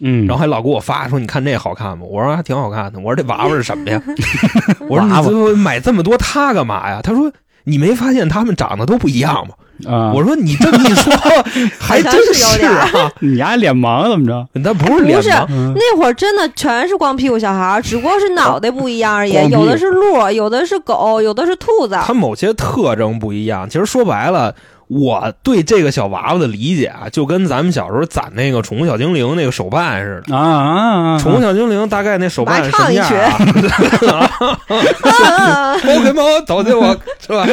[0.00, 2.04] 嗯，然后还老给我发说你看这好看吗？
[2.04, 2.98] 我说还挺好看的。
[2.98, 4.02] 我说这娃娃是什么呀？
[4.88, 7.00] 我说娃娃你最后买这么多它干嘛呀？
[7.02, 9.54] 他说你没发现他们长得都不一样吗？
[9.88, 11.12] 啊，我说你这么一说，
[11.80, 13.10] 还真是有点啊。
[13.20, 14.46] 你丫脸盲怎么着？
[14.52, 15.30] 那不是脸不是
[15.74, 21.96] 那会儿真的全是光屁股小孩，只不过是脑袋不一样而已有的是鹿，有的是狗，有的是兔子。
[22.04, 23.68] 它某些特征不一样。
[23.68, 24.54] 其实说白了，
[24.88, 30.36] 我对这个小娃娃的理解啊，就跟咱们小时候攒那个宠物小精灵那个手办似的。
[30.36, 31.18] 啊啊啊！
[31.18, 33.38] 宠物小精灵大概那手办是什么样啊？
[35.84, 37.46] 猫跟猫走进我是吧？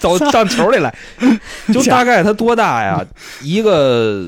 [0.00, 0.94] 走上 球里来，
[1.72, 3.04] 就大概它多大呀？
[3.42, 4.24] 一个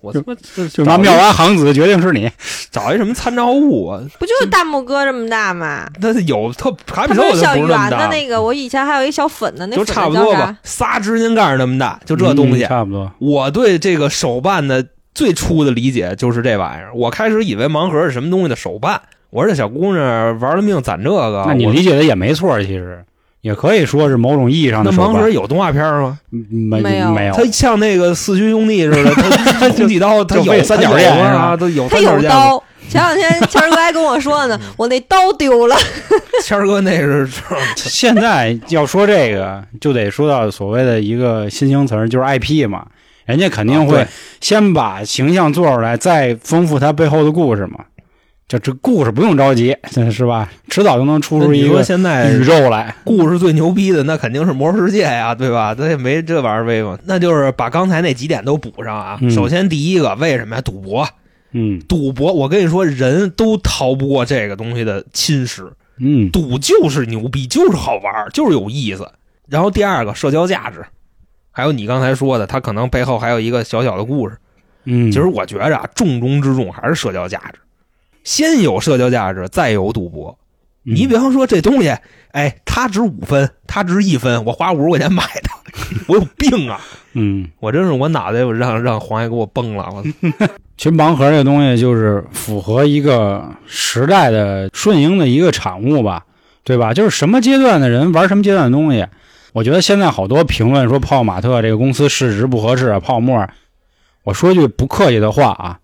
[0.00, 2.30] 我他妈这就拿妙蛙航子决定是你，
[2.70, 4.00] 找一什么参照物啊？
[4.18, 5.86] 不就是大拇哥这么大吗？
[6.00, 12.68] 那有特卡比它不是小兽就不是那么圆的，那个，我以前还有一小粉的，那就差不多吧仨指甲盖那么大，就这东西嗯。
[12.68, 13.10] 差不多。
[13.18, 14.84] 我对这个手办的
[15.14, 16.90] 最初的理解就是这玩意儿。
[16.94, 21.44] 我开始以为盲盒是什么东西的手办，我说这小姑娘玩了命攒这个。
[21.46, 23.04] 那你我理解的也没错，其实
[23.40, 25.14] 也可以说是某种意义上那的手办。
[25.14, 26.18] 盲盒有动画片吗？
[26.32, 32.22] 嗯没没有没有他，像那个四驱兄弟似的，他 空气刀，他有三角剑它有是吧啊，都有它三角剑。
[32.24, 32.62] 有刀。
[32.88, 35.76] 前两天谦儿哥还跟我说呢，我那刀丢了。
[36.42, 37.28] 谦儿哥那是
[37.76, 42.84] 现在要说这个，就得说到所谓的一个新兴词儿，就是 IP 嘛。
[43.26, 44.04] 人家肯定会
[44.40, 47.84] 先把形象做出来，再丰富它背后的故事嘛。
[48.50, 49.76] 这这故事不用着急，
[50.10, 50.50] 是吧？
[50.68, 52.92] 迟早就能出出一个现在宇宙来。
[53.04, 55.72] 故事最牛逼的，那肯定是魔兽世界呀，对吧？
[55.78, 56.98] 它也没这玩意儿威风。
[57.04, 59.16] 那就是把刚才那几点都补上啊。
[59.22, 60.62] 嗯首先第一个，为什么呀？
[60.62, 61.06] 赌博，
[61.52, 65.70] 嗯赌博，我跟你说，人都逃不过这个东西的侵蚀。
[65.98, 69.08] 嗯赌就是牛逼，就是好玩，就是有意思。
[69.48, 70.84] 然后第二个，社交价值，
[71.52, 74.36] 还有你刚才说的，它可能背后还有一个小小的故事。
[74.86, 77.60] 嗯，其实我觉着啊，重中之重还是社交价值，
[78.24, 80.36] 先有社交价值，再有赌博。
[80.86, 81.94] 嗯你比方说这东西，
[82.32, 85.50] 哎，它值五分，它值一分，我花五十块钱买的，
[86.08, 86.80] 我有病啊！
[87.12, 90.02] 嗯，我真是我脑袋我让让黄爷给我崩了，我
[90.78, 96.24] 其实盲盒这东西就是符合一个时代的顺应的一个产物吧，
[96.64, 96.94] 对吧？
[96.94, 99.06] 就是什么阶段的人玩什么阶段的东西。
[99.52, 103.46] 我觉得现在好多评论说泡玛特这个公司市值不合适啊，泡沫。
[104.24, 105.78] 我说句不客气的话啊，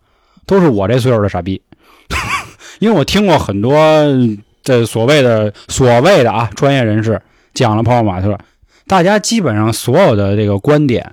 [0.47, 1.61] 都是我这岁数的傻逼，
[2.79, 3.79] 因为我听过很多
[4.63, 7.21] 这所谓的所谓的啊专业人士
[7.55, 8.39] 讲了泡泡玛特，
[8.87, 11.13] 大家基本上所有的这个观点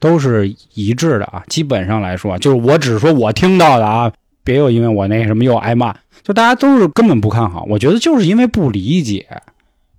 [0.00, 4.12] 都是一致的啊，基本上来说，就是我只是说我听到的啊，
[4.44, 7.64] 别又因为我那什么又挨骂，就大家都是根本不看好。
[7.68, 9.26] 我觉得就是因为不理解，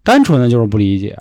[0.03, 1.17] 单纯的就是不理解，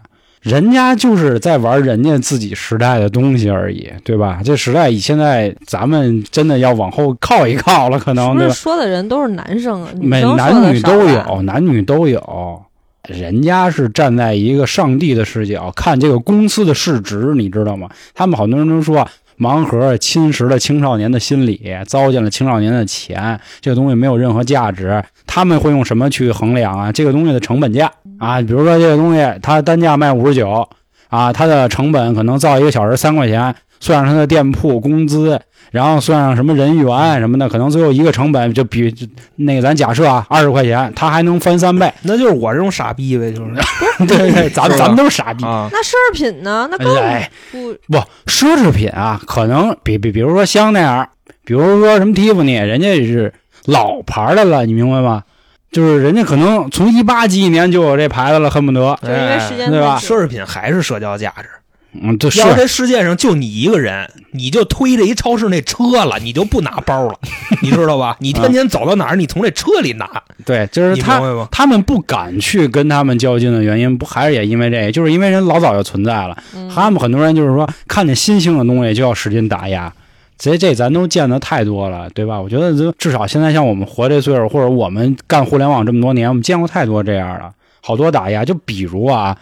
[0.48, 4.40] 人家就是在玩人家自己时代的东西而已，对吧？
[4.42, 8.46] 这时代以现在咱们真的要往后靠一靠了，可能是？
[8.46, 12.62] 不是说的人都是男生啊，女每男女都有，男女都有。
[13.08, 17.88] 人家是站在一个上帝的视角看这个公司的市值，你知道吗？
[18.14, 25.02] 他们好多人都说啊盲盒侵蚀了青少年的心理，糟践了青少年的钱，这个东西没有任何价值。
[25.26, 26.90] 他们会用什么去衡量啊？
[26.90, 30.68] 这个东西的成本价啊，比如说这个东西它单价卖五十九
[31.08, 41.92] 啊，它的成本可能造一个小时三块钱，算上它的店铺工资，然后算上什么人员什么的，可能最后一个成本就比就那个咱假设啊二十块钱，它还能翻三倍。
[42.02, 45.44] 那就是我这种傻逼呗，就是对对 对， 咱咱们都是傻逼。
[45.44, 46.68] 啊，那奢侈品呢？
[46.70, 51.08] 那更哎，不不，奢侈品啊，可能比比比如说香奈儿，
[51.44, 53.32] 比如说什么蒂芙尼，人家是
[53.66, 55.22] 老牌的了，你明白吗？
[55.70, 61.48] 就是人家可能从一八几几年就有这牌子了，恨不得，就是因为时间对吧奢侈品还是社交价值。
[61.92, 67.18] 嗯，这是要是这世界上就你一个人，你就推着一超市那车了，你就不拿包了，
[67.62, 68.16] 你知道吧？
[68.20, 70.08] 你天天走到哪儿，你从这车里拿，
[70.44, 71.20] 对，就是他？
[71.50, 76.36] 他们不敢去跟他们较劲的原因，不还是也因为这个，就是因为人老早就存在了。
[76.54, 79.92] 嗯他们很多人就是说，看见新兴的东西就要使劲打压，
[80.38, 82.40] 这这咱都见得太多了，对吧？
[82.40, 88.44] 我觉得就至少现在像我们活这岁数，或者我们干互联网这么多年，我们见过太多这样的，好多打压。
[88.44, 89.36] 就比如啊，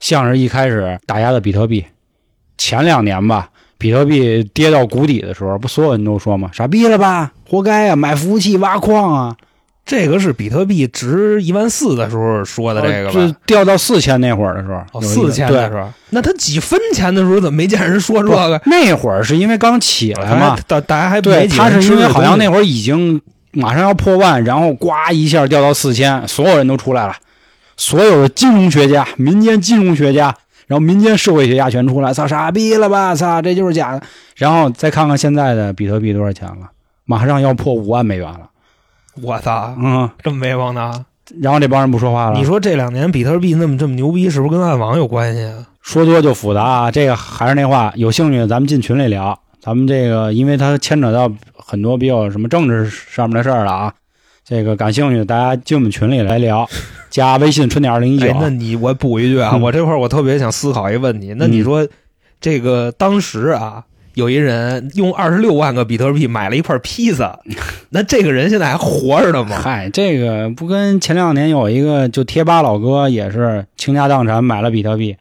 [0.00, 1.82] 像是一开始打压的比特币，
[2.64, 6.48] 前两年吧，比特币跌到谷底的时候，不所有人都说吗？
[6.52, 9.36] 傻逼了吧，活该啊，买服务器挖矿啊。
[9.84, 13.36] 这个是比特币值一万四的时候说的这个就吧？
[13.44, 18.62] 掉到四千那会儿的时候，四千的时候，那他几分钱的时候怎么没见人说这对个？
[18.66, 27.16] 那会儿是因为刚起来嘛，大大家还对，他是因为好像那会儿已经马上要破万，然后呱一下掉到四千，所有人都出来了，
[27.76, 30.32] 所有的金融学家、民间金融学家，
[30.72, 34.00] 然后民间社会学家全出来，操傻逼了吧，操这就是假的。
[34.36, 36.70] 然后再看看现在的比特币多少钱了，
[37.04, 38.48] 马上要破五万美元了。
[39.20, 41.04] 我操，嗯，这么威风呢？
[41.42, 42.38] 然后这帮人不说话了。
[42.38, 45.66] 你说这两年比特币那么这么牛逼，是不是跟暗网有关系啊？
[45.82, 49.38] 说多就复杂啊，这个还是那话，有兴趣的咱们进群里聊。
[49.60, 53.92] 咱们这个，因为它牵扯到很多比较什么政治上面的事儿了啊。
[54.44, 56.68] 这个感兴趣的大家进我们群里来聊，
[57.10, 58.36] 加微信春点二零一九哎，。
[58.40, 61.86] 那你我补一句啊，嗯我这块儿我特别想思考一个问题，那你说
[62.40, 63.84] 这个当时啊，
[64.14, 67.38] 有一人用二十六万个比特币买了一块披萨，
[67.90, 69.60] 那这个人现在还活着的吗？
[69.62, 75.16] 嗨，这个不跟前两年有一个就贴吧老哥也是倾家荡产买了比特币，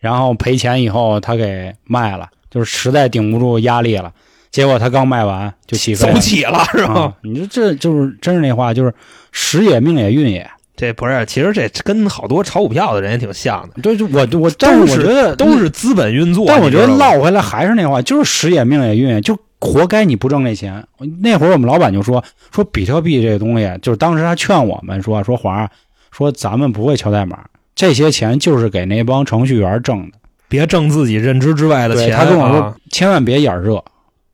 [0.00, 4.12] 然后赔钱以后他给卖了，就是实在顶不住压力了，
[4.56, 6.10] 结果他刚卖完就起飞。
[6.10, 6.94] 走起了是吧？
[6.94, 7.12] 啊！
[7.22, 8.94] 你说这就是真是那话，就是
[9.30, 10.48] 时也命也运也。
[10.74, 16.46] 这不是，其实这跟好多炒股票的人也挺像的，对，就我我，但是我觉得都是资本运作。
[16.48, 20.82] 但我觉得唠回来还是那话，就是时也命也运也，就活该你不挣那钱。
[21.20, 25.68] 那会儿我们老板就说说比特币这个东西，就是当时他劝我们说说皇上
[26.10, 27.44] 说咱们不会敲代码，
[27.74, 30.16] 这些钱就是给那帮程序员挣的。
[30.48, 32.16] 别挣自己认知之外的对钱。
[32.16, 33.82] 他跟我说啊，千万别眼热，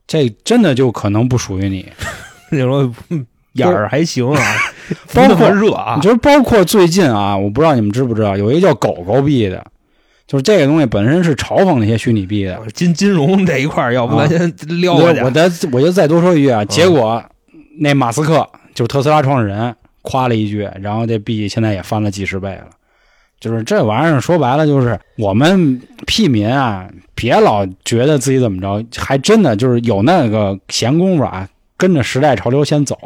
[0.07, 1.87] 这真的就可能不属于你。
[2.51, 4.43] 你说嗯眼儿还行啊，
[5.15, 6.03] 包括热啊你。
[6.03, 9.63] 觉得包括最近啊，我不知道你们知不知道，有一个叫狗狗币的，
[10.27, 12.59] 就是这个东西本身是嘲讽那些虚拟币的。
[12.73, 15.21] 金金融这一块儿，要不啊咱先撩我过去。
[15.21, 17.23] 我再我就再多说一句啊，结果
[17.79, 22.67] 那马斯克就是特斯拉创始人夸了一句，然后这币现在也翻了几十倍了。
[23.43, 32.97] 就是这玩意儿说白了，就是我们屁民啊，别老觉得自己怎么着，还真的就是有那个闲工夫啊，跟着时代潮流先走。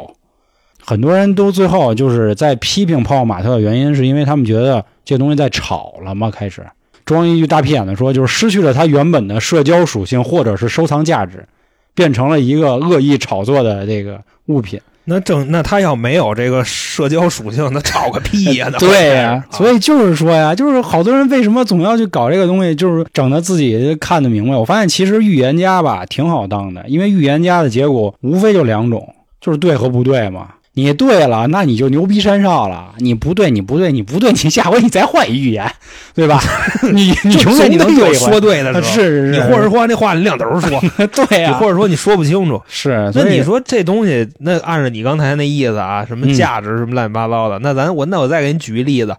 [0.79, 6.63] 很多人都最后就是在批评泡泡玛特的原因，是因为他们觉得这东西在炒了嘛，开始
[7.03, 11.47] 装一句大屁眼的说，就是失去了它原本的社交属性或者是收藏价值，
[11.95, 14.79] 变成了一个恶意炒作的这个物品。
[15.09, 18.67] 那正那他要没有这个社交属性，那炒个屁呀！
[18.71, 24.55] 那 对呀、啊所以就是说呀，就是好多人为什么总要去搞这个东西，就是整的自己看得明白。
[24.55, 30.49] 我发现其实预言家吧挺好当的，因为预言家的结果无非就两种，就是对和不对嘛。
[30.77, 35.67] 你对了，那你就牛逼山上了；你不对，你不对，你不对，你下回你再换一预言，
[36.13, 36.39] 对吧？
[36.93, 42.61] 你你就永远你能总得有说对的时候，是是是，你或者说那话你两头说， 对呀、你或者说你说不清楚。
[42.67, 46.33] 是，那你说这东西，那按照你刚才那意思啊，什么嗯。
[46.35, 49.15] 价值什么乱七八糟的，那咱我那我再给你举一例子，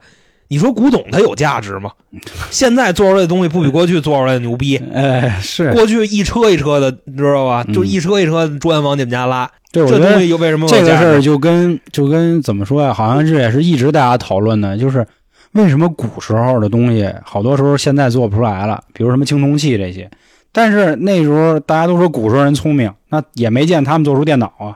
[0.48, 1.90] 你说古董它有价值吗？
[2.50, 4.80] 现在做出来的东西不比过去做出来的牛逼？
[4.92, 7.64] 哎是，过去一车一车的，你知道吧？
[7.68, 12.92] 嗯就一车一车的砖往你们家拉，对，我觉得这东西又为什么这个事儿就跟就跟怎么说呀？
[12.92, 15.06] 好像这也是一直大家讨论的，就是
[15.52, 20.10] 为什么古时候的东西好多时候现在做不出来了，比如什么青铜器这些。
[20.50, 24.74] 但是那时候大家都说古时候人聪明，那也没见他们做出电脑啊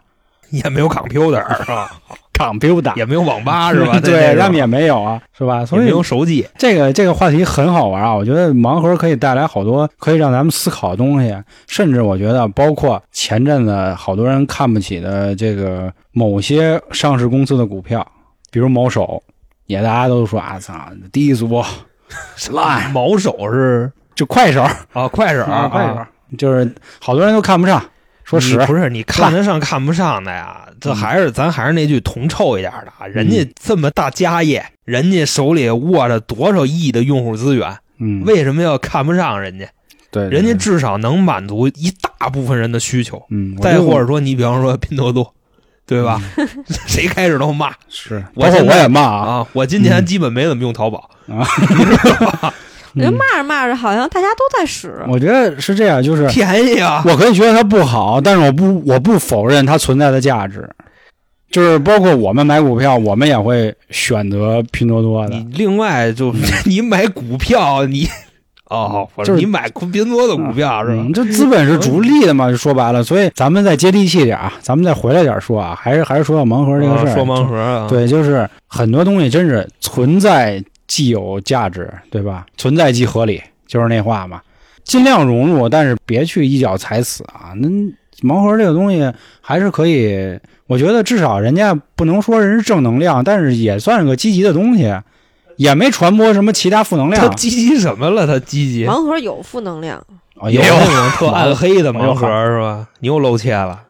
[0.50, 1.90] 也没有 computer 是吧？
[2.50, 3.98] ，computer 也没有网吧是吧？
[4.02, 5.64] 对，他们也也没有啊，是吧？
[5.66, 6.46] 所以没有手机。
[6.56, 11.36] 这个这个话题很好玩啊，我觉得盲盒可以带来好多可以让咱们思考的东西，
[11.66, 18.06] 甚至我觉得包括前阵子好多人看不起的这个某些上市公司的股票，
[18.50, 19.22] 比如某手，
[19.66, 20.74] 也大家都说啊操
[21.12, 21.62] 低俗
[22.52, 24.62] 烂， 某手是就快手
[24.92, 27.82] 啊，快手啊快手啊，，就是好多人都看不上，
[28.24, 30.66] 说你实不是你看得上看不上的呀？
[30.80, 39.66] 这还是咱还是那句铜臭一点的啊，人家这么大家业，人家手里握着多少亿的用户资源，嗯，为什么要看不上人家？
[40.10, 43.22] 对，对人家至少能满足一大部分人的需求。
[43.30, 45.34] 嗯，再或者说，你比方说拼多多，
[45.86, 46.20] 对吧？
[46.86, 49.46] 谁开始都骂是，我我也骂啊，啊！
[49.52, 51.10] 我今年嗯基本没怎么用淘宝，
[52.94, 55.02] 人嗯骂着骂着，好像大家都在使。
[55.08, 57.02] 我觉得是这样，就是便宜啊！
[57.06, 60.68] 我可以觉得它不好，但是我不我不否认它存在的价值。
[61.50, 65.46] 就是包括我们买股票，我们也会选择拼多多的你。
[65.54, 68.08] 另外就 是你买股票，你
[68.70, 71.12] 哦，不就是你买拼多多的股票是吧嗯？
[71.12, 73.04] 这资本是逐利的嘛，就说白了。
[73.04, 77.10] 所以咱们再接地气点啊，咱们再回来点说啊，还是还是说到盲盒这个事儿。
[77.10, 80.58] 啊说盲盒啊，对，就是很多东西真是存在
[80.92, 82.44] 既有价值，对吧？
[82.58, 84.42] 存在即合理，就是那话嘛。
[84.84, 87.54] 尽量融入，但是别去一脚踩死啊。
[87.56, 87.66] 那
[88.20, 94.94] 盲盒这个东西还是可以，我觉得至少人家不能说人是正能量，但是也算是个积极的东西，
[95.56, 97.36] 也没传播什么其他负能量他量。
[97.36, 98.26] 积极什么了？
[98.26, 99.96] 他积极盲盒有负能量，
[100.38, 102.86] 啊也有有那种特暗黑的盲盒是吧？
[103.00, 103.84] 你又露怯了，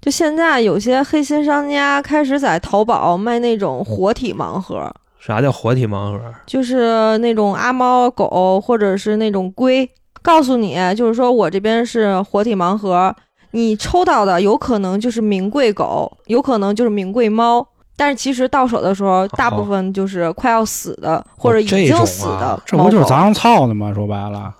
[0.00, 6.18] 就现在有些黑心商家开始在淘宝卖那种活体盲盒，啥叫活体盲盒？
[6.46, 9.88] 就是那种阿猫狗或者是那种龟，
[10.22, 13.14] 告诉你就是说我这边是活体盲盒，
[13.50, 17.66] 你抽到的有可能就是名贵狗，有可能就是名贵猫，
[17.96, 22.60] 但是其实到手的时候，大部分就是快要死的、或者已经死的。
[22.64, 23.92] 这不就是砸上操的吗？
[23.94, 24.54] 说白了，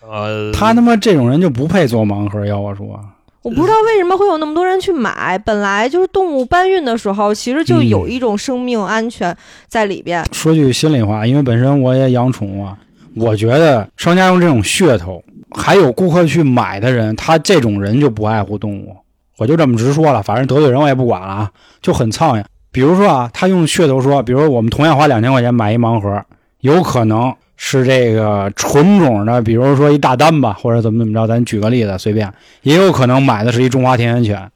[0.00, 2.46] 呃，他他妈这种人就不配做盲盒。
[2.46, 2.98] 要我说，
[3.42, 5.38] 我不知道为什么会有那么多人去买。
[5.38, 9.34] 本来就是动物搬运的时候，其实就有一种生命安全
[9.68, 10.24] 在里边。
[10.32, 12.76] 说句心里话，因为本身我也养宠物啊，
[13.14, 15.22] 我觉得商家用这种噱头，
[15.52, 18.96] 还有顾客去买的人，他这种人就不爱护动物。
[19.38, 22.44] 我就这么直说了，反正得罪人我也不管了啊，就很苍蝇。
[22.72, 26.22] 比如说啊，他用噱头说，比如我们同样花两千块钱买一盲盒，
[26.60, 32.32] 有可能是这个纯种的，比如说一大丹吧，或者怎么怎么着，咱举个例子，随便，
[32.62, 34.50] 也有可能买的是一中华田园犬。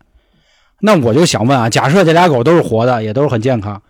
[0.81, 3.83] 那我就想问啊，假设这俩狗都是活的，也都是很健康，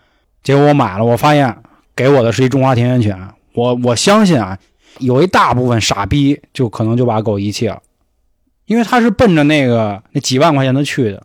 [0.42, 1.54] 结果我买了，我发现
[1.94, 3.16] 给我的是一中华田园犬，
[3.52, 4.58] 我我相信啊，
[4.98, 7.78] 有一大部分傻逼就可能就把狗遗弃了，
[8.64, 11.22] 因为他是奔着那个那几万块钱的去的，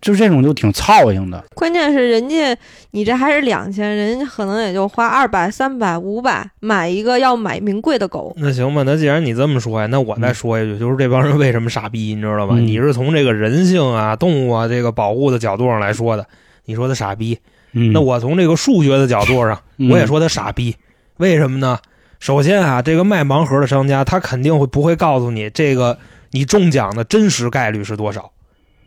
[0.00, 1.44] 就这种就挺操性的。
[1.54, 2.56] 关键是人家
[2.90, 8.32] 你这还是两千，人家可能也就花二百、三百、五百买一个要买名贵的狗。
[8.36, 12.54] 那行吧，那既然你这么说呀，那我再说一句，就是这帮人为什么傻逼，你知道吗？
[12.56, 16.26] 嗯你是从这个人性啊、动物啊这个保护的角度上来说的，
[16.66, 17.38] 你说他傻逼。
[17.72, 20.76] 嗯，那我从这个数学的角度上，嗯我也说他傻逼。
[21.16, 21.78] 为什么呢？
[22.20, 25.98] 首先啊，这个卖盲盒的商家，他肯定会不会告诉你这个
[26.30, 28.30] 你中奖的真实概率是多少？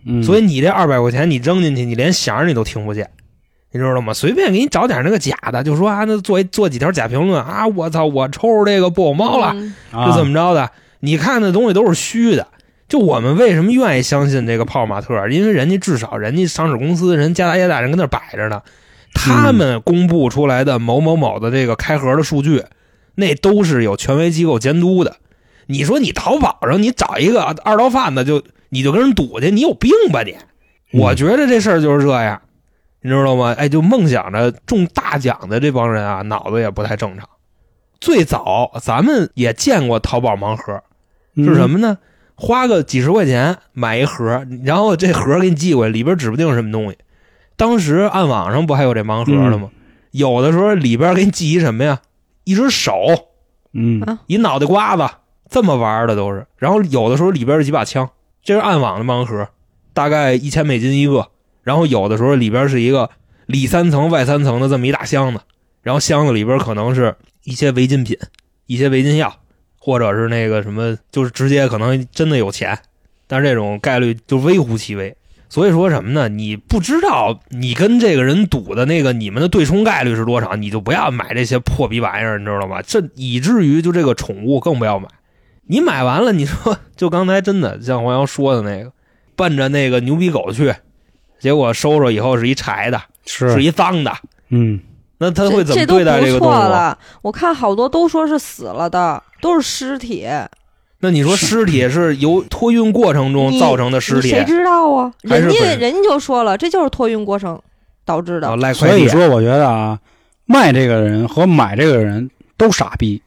[0.05, 3.09] 嗯，所以你这二百块钱你扔进去，你连响你都听不见，
[3.71, 4.13] 你知道吗？
[4.13, 10.71] 随便给你找点那个假的，就说啊，那做一做几条假评论啊，我操，我抽着这个布偶猫了，是怎么着的？
[11.01, 12.47] 你看那东西都是虚的。
[12.87, 15.27] 就我们为什么愿意相信这个泡玛特？
[15.27, 18.63] 因为人家至少人家上市公司人家大业大人跟那儿摆着呢，
[19.13, 22.63] 他们公布出来的某某某的这个开盒的数据，
[23.13, 25.17] 那都是有权威机构监督的。
[25.67, 30.31] 你说你淘宝上你找一个二道贩子就你就跟人赌去，你有病吧你？
[30.93, 32.41] 嗯我觉得这事儿就是这样，
[33.01, 33.53] 你知道吗？
[33.55, 37.29] 哎，就梦想着中大奖的这帮人啊，脑子也不太正常。
[37.99, 40.81] 最早咱们也见过淘宝盲盒，
[41.35, 41.69] 是什？
[41.69, 41.97] 么呢？
[42.35, 46.97] 花个几十块钱买一盒，然后这盒给你寄过来，里边指不定什么东西。
[47.55, 49.69] 当时暗网上不还有这盲盒的吗？
[50.11, 51.99] 有的时候里边给你寄一什么呀？
[52.45, 52.95] 一只手，
[53.73, 55.07] 嗯啊一脑袋瓜子，
[55.49, 56.47] 这么玩的都是。
[56.57, 58.09] 然后有的时候里边是几把枪，
[58.49, 59.47] 这是暗网的盲盒，
[59.93, 61.29] 大概一千美金一个。
[61.61, 63.11] 然后有的时候里边是一个
[63.45, 65.41] 里三层外三层的这么一大箱子，
[65.83, 68.17] 然后箱子里边可能是一些违禁品、
[68.65, 69.31] 一些违禁药，
[69.77, 72.75] 或者是那个什么，就是直接可能真的有钱，
[73.27, 75.15] 但是这种概率就微乎其微。
[75.47, 76.27] 所以说什么呢？
[76.27, 82.81] 你不知道你跟这个人赌的那个你们的对冲概率是多少，你就不要买这些破逼玩意儿，你知道吗？
[82.81, 85.07] 这以至于就这个宠物更不要买。
[85.71, 88.91] 你买完了，你说就刚才真的像黄瑶说的那个，
[89.35, 90.73] 奔着那个牛逼狗去，
[91.39, 94.11] 结果收着以后是一柴的，是是一脏的，
[94.49, 94.79] 嗯
[95.19, 96.57] 那他会怎么对待这个动物啊？
[96.57, 96.97] 错了。
[97.21, 100.27] 我看好多都说是死了的，都是尸体。
[101.01, 105.13] 那你说尸体是由托运过程中造成的尸体谁，知道啊？
[105.21, 107.61] 人家人家就说了，这就是托运过程
[108.03, 108.73] 导致的。
[108.73, 109.99] 所以说，我觉得啊，
[110.45, 113.21] 卖这个人和买这个人都傻逼，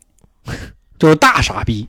[0.98, 1.86] 就是大傻逼，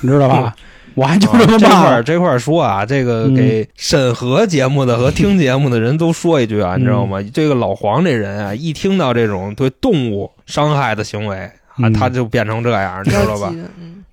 [0.00, 0.54] 你知道吧？
[0.94, 7.18] 我还就啊这块这么骂儿这块儿说啊，这个嗯给审核节目的和听节目的人都说一句啊，你知道吗？
[7.32, 11.36] 这个老黄这人啊，一听到这种对动物伤害的行为
[11.76, 13.50] 啊，嗯他就变成这样，你知道吧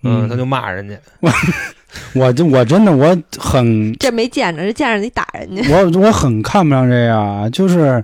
[0.03, 0.95] 嗯，他就骂人家。
[2.13, 5.61] 我就我真的我很这没见着，这见着得打人家。
[5.75, 8.01] 我我很看不上这样啊，就是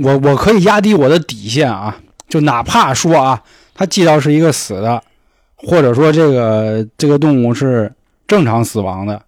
[0.00, 1.96] 我我可以压低我的底线啊，
[2.28, 3.42] 就哪怕说啊，
[3.74, 5.02] 他寄到是一个死的，
[5.66, 7.90] 或者说这个这个动物是
[8.26, 9.20] 正常死亡的，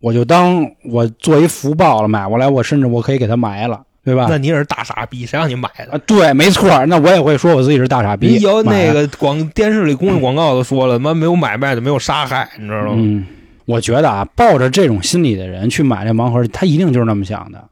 [0.00, 4.26] 我就当我做一福报了，买过来，我甚至我可以给它埋了，对吧？
[4.28, 5.92] 那你也是大傻逼，谁让你买的？
[5.92, 8.28] 啊，对，没错，那我也会说我自己是大傻逼。
[8.28, 12.94] 你 有那个广电视里公益广告都说了，妈没有买卖就没有杀害，你知道吗？
[12.96, 13.26] 嗯，
[13.66, 17.62] 我觉得啊，抱着这种心理的人去买这盲盒，他一定就是那么想的，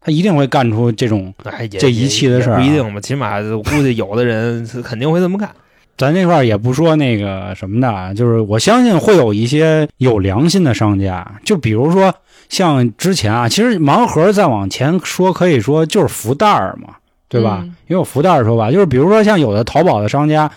[0.00, 1.32] 他一定会干出这种。
[1.44, 5.48] 哎，这遗弃的事儿啊不一定吧，起码我估计有的人肯定会这么干。
[5.96, 12.12] 咱这块儿也不说那个什么的啊，就是我相信会有一些有良心的商家，就比如说
[12.48, 16.94] 像之前啊，其实盲盒再往前说，可以说就是福袋儿嘛，
[17.28, 17.60] 对吧？
[17.62, 20.50] 嗯因为有福袋儿说吧，就是比如说像有的淘宝的商家，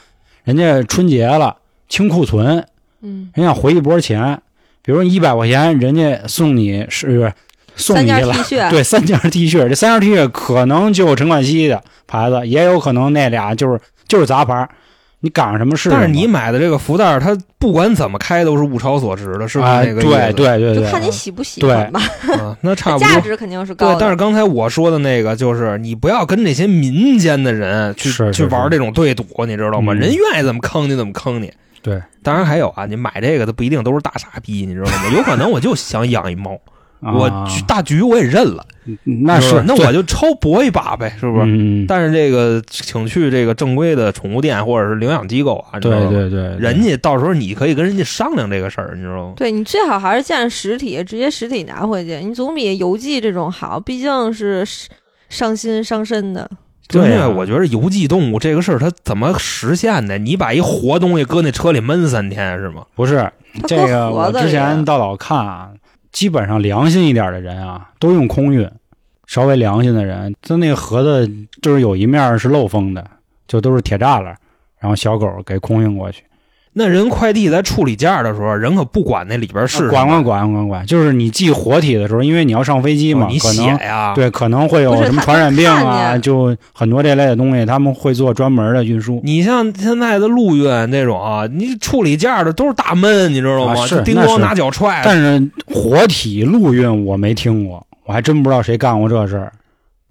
[0.44, 1.56] 人家春节了
[1.90, 2.66] 清库存，
[3.02, 4.42] 嗯，人家回一波钱，
[4.82, 7.32] 比如一百块钱，人家送你是
[7.76, 8.34] 送三件你了
[8.72, 14.70] 对，三件 T 恤，这三件 T 恤可能就陈冠希的牌子，也有可能那俩就是就是杂牌儿。
[15.20, 15.96] 你赶上什么是什么。
[15.98, 20.10] 但是你买的这个福袋，它不管怎么开都是物超所值的，是不是啊，那个意思？
[20.12, 22.00] 对对对对，就看你喜不喜欢吧。
[22.40, 23.08] 啊，那差不多。
[23.10, 29.94] 价值肯定是高的。，对但是刚才我说的那个，就是你不要跟那些民间的人去是是是去玩这种对赌，你知道吗？
[29.94, 31.52] 嗯人愿意怎么坑你怎么坑你。
[31.82, 34.94] 对，当然还有啊，你买这个的不一定都是大傻逼，你知道吗？
[35.16, 36.60] 有可能我就想养一猫，
[37.02, 37.30] 我
[37.68, 38.66] 大局我也认了，
[39.04, 41.46] 那是那我就抽搏一把呗，是不是？
[41.46, 45.80] 嗯，但是这个请去这个正规的宠物店或者是领养机构啊？
[45.80, 49.34] 对对对，人家到时候你可以跟人家商量这个事儿，你知道吗？
[49.38, 54.66] 对你最好还是见实体，直接实体拿回去，你总比邮寄这种好，毕竟是
[55.30, 56.50] 伤心伤身的。
[56.90, 60.18] 对啊我觉得邮寄动物这个事儿，它怎么实现的？
[60.18, 62.86] 你把一活东西搁那车里闷三天是吗？
[62.96, 63.30] 不是
[63.68, 65.70] 这个，我之前到老看啊，
[66.18, 68.68] 基本上良心一点的人啊，都用空运。
[69.28, 73.08] 稍微良心的人，就那个盒子就是有一面是漏风的，
[73.48, 74.36] 就都是铁栅栏，
[74.80, 76.24] 然后小狗给空运过去。
[76.80, 89.20] 那人快递在处理件儿的时候，人可不管那里边是啊管管管管管，就是你寄活体的时候，因为你要上飞机嘛，哦你可能写呀，对可能会有什么传染病啊，就很多这类的东西，他们会做专门的运输。
[89.24, 93.74] 你像现在的陆运那种啊，你处理件儿的都是大闷，你知道吗？
[93.82, 95.02] 啊是叮咣拿脚踹。
[95.04, 99.52] 但是活体陆运我没听过，我还真不知道谁干过这事儿。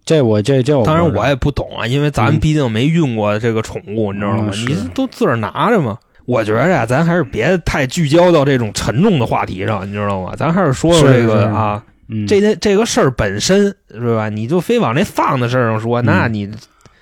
[0.04, 4.66] 这我这当然我也不懂啊，因为咱嗯毕竟没运过这个宠物，你知道吗嗯？
[4.66, 5.98] 你都自个儿拿着嘛。
[6.26, 10.34] 我觉着呀，咱还是别太聚焦到这种沉重的话题上，你知道吗？
[10.36, 14.28] 咱还是说说这个啊，嗯，这件这个事儿本身是吧？
[14.28, 16.50] 你就非往那放的事儿上说，那你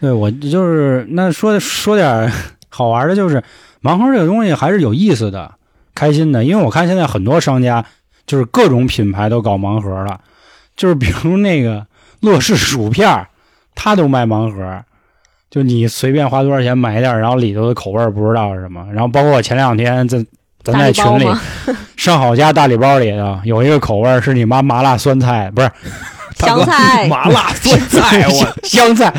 [0.00, 2.30] 对我就是那说说点
[2.68, 3.42] 好玩的，就是
[3.82, 5.52] 盲盒这个东西还是有意思的、
[5.94, 7.84] 开心的，因为我看现在很多商家
[8.26, 10.20] 就是各种品牌都搞盲盒了，
[10.76, 11.86] 就是比如那个
[12.20, 13.28] 乐事薯片儿，
[13.74, 14.84] 它都卖盲盒。
[15.50, 18.84] 就你随便花多少钱买一点儿，然后里头的口味儿不知道是什么。
[18.92, 20.24] 然后包括我前两天在
[20.62, 21.26] 咱在群里？
[21.96, 25.70] 上好家大礼包里头有一个口味儿是你妈麻辣酸菜，不是
[26.36, 29.12] 香菜 麻辣酸菜，我 香菜，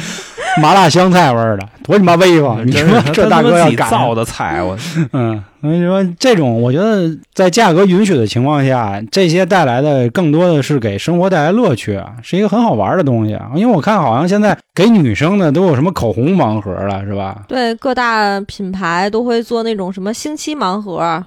[0.61, 2.65] 麻辣香菜味儿的，多你妈威风！
[2.65, 4.77] 你说这大哥要赶造的菜，我
[5.13, 13.51] 嗯，我跟你说，这种我觉得在价格允许的情况下，这些带来的更多的是给生活带来乐趣啊，是一个很好玩的东西啊。
[13.55, 17.43] 因为我看好像现在给女生的都有什么口红盲盒了，是吧？
[17.47, 21.23] 对，各大品牌都会做那种什么星期盲盒，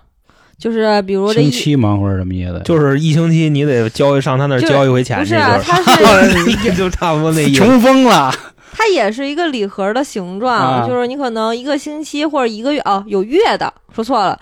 [0.59, 2.61] 就是比如这星期盲盒是什么意思？
[2.65, 5.59] 就是一星期你得交一上他那儿交一回钱去，不是啊
[5.99, 7.61] 就是 就差不多那意思。
[7.61, 8.33] 穷疯了，
[8.73, 10.87] 它也是一个礼盒的形状，啊。
[10.87, 14.39] 就是你可能一个星期或者一个月哦，有月的，说错了，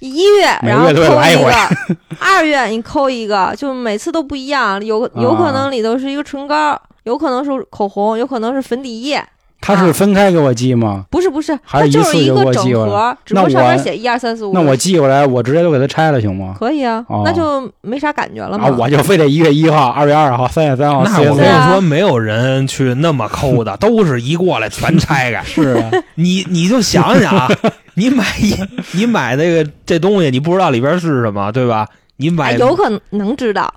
[0.00, 1.52] 一月然后扣一个，
[2.20, 9.24] 二月你扣一个，就每次都不一样，有有可能里头是一个唇膏，有可能是口红，有可能是粉底液，
[9.64, 11.06] 他是分开给我寄吗？
[11.10, 14.52] 不是不是，还是它就是一次就给一个整我寄过来盒，只不那过上面写一二三四五。
[14.52, 16.54] 那我寄过来，我直接都给他拆了，行吗？
[16.58, 18.68] 可以啊，哦那就没啥感觉了嘛。
[18.68, 21.18] 啊，我就非得一月一号、二月二号、三月三号、 那。
[21.20, 25.42] 我跟你说，没有人去那么抠的， 都是一过来全拆开。
[25.42, 27.48] 是啊， 你你就想想啊，
[27.94, 28.54] 你买一
[28.92, 31.88] 你买那个这东西，你不知道里边是什么，对吧？
[32.16, 33.72] 你哎买有可能知道，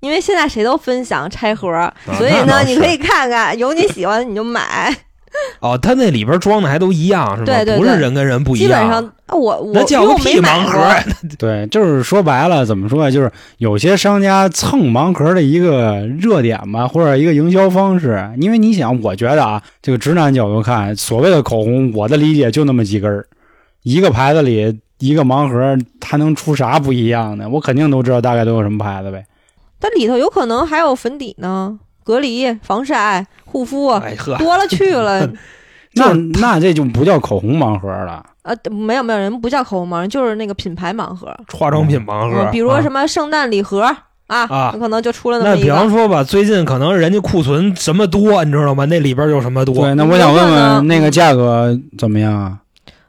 [0.00, 4.94] 因为现在谁都分享拆盒，所以呢，你可以看看，有你喜欢的你就买。
[5.60, 7.44] 哦，它那里边装的还都一样是吗？
[7.46, 8.68] 对对对不是人跟人不一样。
[8.68, 10.80] 基本上，啊我我那叫个屁盲盒，
[11.38, 13.10] 对，就是说白了，怎么说呀？
[13.10, 18.30] 就是有些商家蹭盲盒的一个热点吧，或者一个营销方式。
[18.38, 23.26] 因为你想，我觉得啊，这个直男角度看，所谓的口红，我的理解就那么几根儿，
[23.82, 27.48] 一个牌子里一个盲盒，它能出啥不一样的？
[27.48, 29.24] 我肯定都知道大概都有什么牌子呗。
[29.80, 35.28] 它里头有可能还有粉底呢，隔离、防晒、护肤，哎呵，多了去了。
[35.96, 38.24] 那那这就不叫口红盲盒了。
[38.42, 43.80] 呃，没有没有人不叫口红盲盒，就是那个品牌盲盒，化妆品盲盒，嗯，比如什么圣诞礼盒
[44.26, 45.76] 啊，啊有可能就出了那那比么一个。
[45.76, 48.84] 方说吧，最近可能人家库存什么多，你知道吗？
[48.86, 49.74] 那里边就什么多。
[49.74, 52.58] 对，那我想问问那个价格怎么样啊？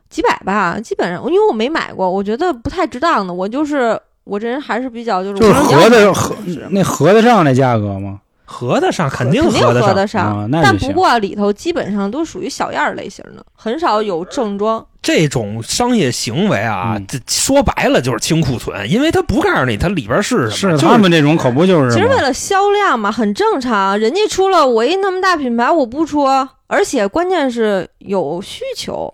[0.07, 3.33] 几百吧，基本上，因为我没买过，我觉得不太值当的。
[3.33, 6.35] 我就是我这人还是比较就是合得合
[6.69, 8.19] 那合得上那价格吗？
[8.45, 10.49] 合得上，肯定合得上。
[10.51, 14.85] 但不过里头基本上都属于小样儿类型的，很少有正装。
[15.01, 20.73] 这种商业行为啊，嗯这说白了就是清库存，因为他不告诉你它里边是什是么。
[20.73, 21.91] 就是他们这种可不就是？
[21.91, 23.99] 其实为了销量嘛，很正常。
[23.99, 26.25] 人家出了，我一那么大品牌我不出，
[26.67, 29.13] 而且关键是有需求。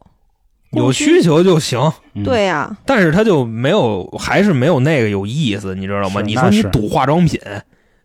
[0.72, 1.78] 有需求就行，
[2.14, 6.22] 嗯对呀、但是他就没有，还是没有那个有意思，你知道吗？
[6.22, 7.38] 你说你赌化妆品，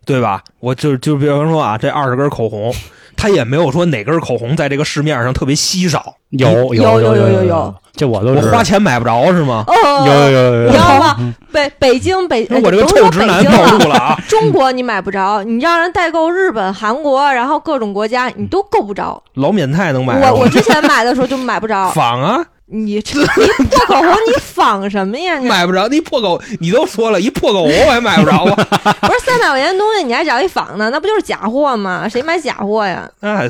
[0.06, 0.42] 对吧？
[0.60, 2.72] 我就就比方说啊，这二十根口红，
[3.16, 9.64] 他也没有说哪根口红在这个市面上特别稀少，有有有有有有有，这我都我花钱买不着是吗？
[9.66, 14.18] 哦，有有有有有你知道吗嗯北北京北，我这个臭直男北京了暴露了啊！
[14.28, 19.22] 中国你买不着，你让人代购日本、韩国，然后各种国家你都够不着。
[19.34, 21.90] 老缅泰能买着我我之前买的时候就买不着。
[21.96, 23.26] 仿啊，你这你
[23.70, 25.38] 破口红你仿什么呀？
[25.38, 25.86] 你买不着。
[25.88, 28.54] 你破狗，你都说了，一破狗我也买不着啊！
[29.02, 32.08] 不是三百块钱的东西，你还找一仿的，那不就是假货吗？
[32.08, 33.08] 谁买假货呀？
[33.20, 33.48] 哎，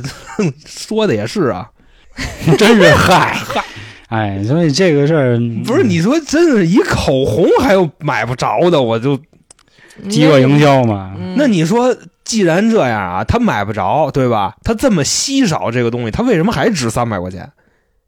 [0.66, 1.66] 说的也是啊，
[2.58, 3.64] 真是嗨嗨
[4.08, 9.18] 哎，所以这个事儿不是你说真是一口红还有买不着的，我就
[10.10, 14.54] 饥饿营销嘛，嗯那你说，既然这样啊，他买不着，对吧？
[14.62, 17.50] 他这么稀少这个东西，他为什么还值三百块钱？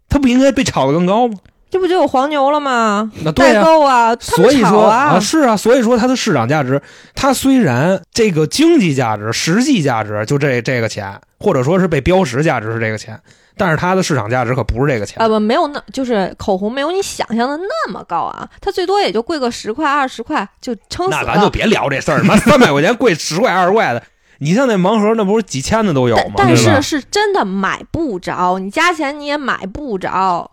[0.09, 1.35] 他不应该被炒得更高吗？
[1.71, 3.13] 这不就有黄牛了吗？
[3.15, 6.81] 代那对呀、购啊，他所以说啊，啊，是啊，所以说它的市场价值，
[7.15, 13.21] 它虽然这个经济价值、实际价值就这这个钱，或者说是被标识价值是这个钱，
[13.59, 15.23] 但是它的市场价值可不是这个钱。
[15.23, 21.51] 啊不没有那，就是口红没有你想象的那么高啊，它最多也就贵个十块二十块就撑死了那咱就。
[21.51, 24.03] 别聊这事儿，妈三百块钱贵十块二十块的，
[24.39, 26.35] 你像那盲盒，那不是几千的都有吗？
[26.37, 30.51] 但但是是真的买不着，你加钱你也买不着。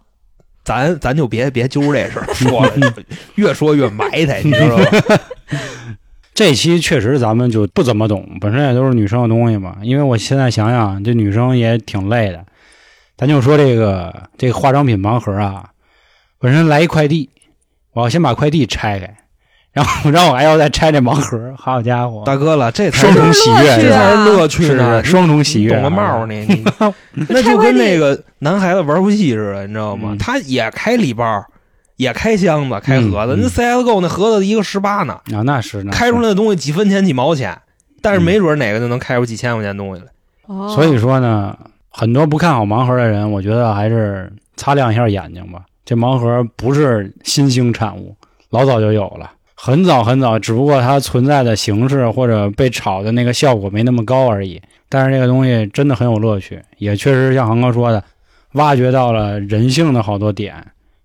[0.63, 2.73] 咱咱就别别揪这事儿 说了，
[3.35, 5.19] 越说越埋汰，你知道吧？
[6.33, 9.77] 这期确实咱们就不怎么懂，本身也都是女生的东西嘛。
[9.83, 12.43] 因为我现在想想，这女生也挺累的。
[13.15, 15.69] 咱就说这个这个化妆品盲盒啊，
[16.39, 17.29] 本身来一快递，
[17.93, 19.15] 我要先把快递拆开，
[19.75, 21.53] 然后然后我还要再拆这盲盒。
[21.57, 26.33] 好家伙，大哥了，这才双是重喜悦，这才是乐趣呢，是双重喜悦，懂个帽儿呢。
[27.11, 30.11] 你那就跟那个男孩子玩游戏似的，你知道吗？
[30.13, 31.43] 嗯他也开礼包，
[31.97, 33.35] 也开箱子、开盒子。
[33.37, 37.57] 那 CSGO 那盒子一个十八呢，啊，那是那是开出来的东西几分钱几毛钱，
[38.01, 40.07] 但是嗯没准哪个就能开出几千块钱东西来。
[40.47, 41.57] 哦所以说呢，
[41.89, 45.63] 很多不看好盲盒的人，我觉得还是擦亮一下眼睛吧。
[45.83, 48.15] 这盲盒不是新兴产物，
[48.51, 49.31] 老早就有了，
[49.65, 54.61] 很早很早，只不过它存在的形式或者被炒的那个效果没那么高而已。
[54.89, 58.03] 但是这个东西真的很有乐趣，也确实像航哥说的，
[58.51, 60.53] 挖掘到了人性的好多点，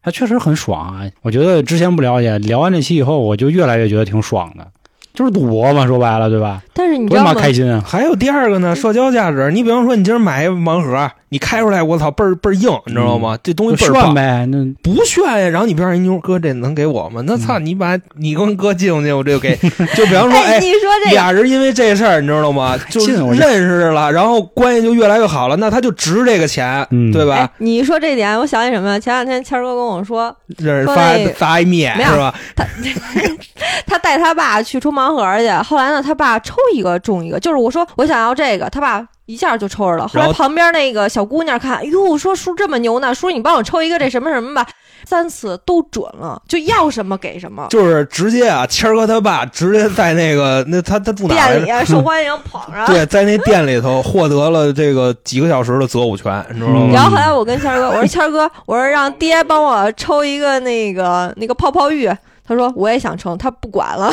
[0.02, 1.10] 它确实很爽啊！
[1.22, 4.66] 我觉得之前不了解，聊完这期以后，我就越来越觉得挺爽的，
[5.12, 6.62] 就是赌博嘛，说白了，对吧？
[6.72, 7.34] 但是你知道吗？
[7.34, 7.82] 开心啊！
[7.86, 9.50] 还有第二个呢，社交价值。
[9.52, 13.36] 你比方说，你今儿买一盲盒，你开出来，我操，倍儿倍儿硬，你知道吗？
[13.42, 14.06] 这东西倍儿棒。
[14.06, 17.22] 炫呗，那不炫呀，然后你边上一妞哥，这能给我吗？
[17.26, 19.54] 那操，你把你跟哥进去，我这就给。
[19.94, 22.78] 就比方说，哎，哎，你说这俩人因为这事儿，你知道吗？
[22.88, 28.98] 就认识了，然后关系就越来越好了，那他就值这个钱，嗯对吧哎？，你一说这点，我想起什么？
[29.00, 32.34] 前两天谦儿哥跟我说，认识发发一面是吧？
[33.86, 40.06] 他带他爸去抽盲盒去，后来呢，他爸抽一个中一个，就是我说我想要这个，他爸一下就抽着了。
[40.06, 44.66] 后来旁边那个小姑娘看，哟，说叔这么牛呢，叔你帮我抽一个这什么什么吧，
[45.06, 47.66] 三次都准了，就要什么给什么。
[47.70, 51.26] 就是直接啊，谦儿哥他爸直接在那个那他他住？
[51.28, 52.84] 店里受欢迎捧着。
[52.86, 56.92] 对，在那店里头获得了这个几个小时的择偶权，你知道嗯吗？
[56.92, 62.10] 然后后来我跟谦儿哥，我说谦儿哥，我说让爹帮我抽一个那个那个泡泡浴。
[62.50, 64.10] 他说我也想抽，他不管了，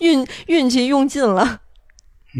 [0.00, 1.60] 运运气用尽了。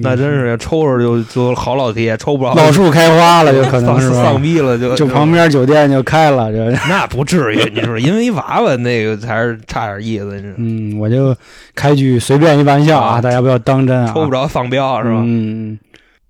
[0.03, 11.35] 那真是抽着就就好老爹，抽不着老树开花了，就可能是吧丧逼了，就就旁边酒店就开了，这 那不至于，你说因为一娃娃那个才是差点意思，嗯，我就
[11.75, 14.13] 开句随便一玩笑啊，啊大家不要当真啊。
[14.13, 15.23] 抽不着放标是吧？
[15.25, 15.79] 嗯，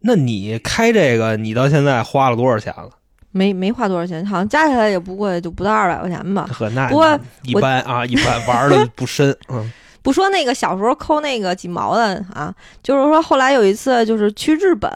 [0.02, 2.90] 那你开这个，你到现在花了多少钱了？
[3.32, 6.46] 没没花多少钱，好像加起来也不贵，就不到二百块钱吧。
[6.52, 9.72] 呵，那不过一般啊，一般玩的不深，嗯，
[10.02, 14.90] 不说那个小时候抠那个几毛的啊，就是说后来有一次就是去日本，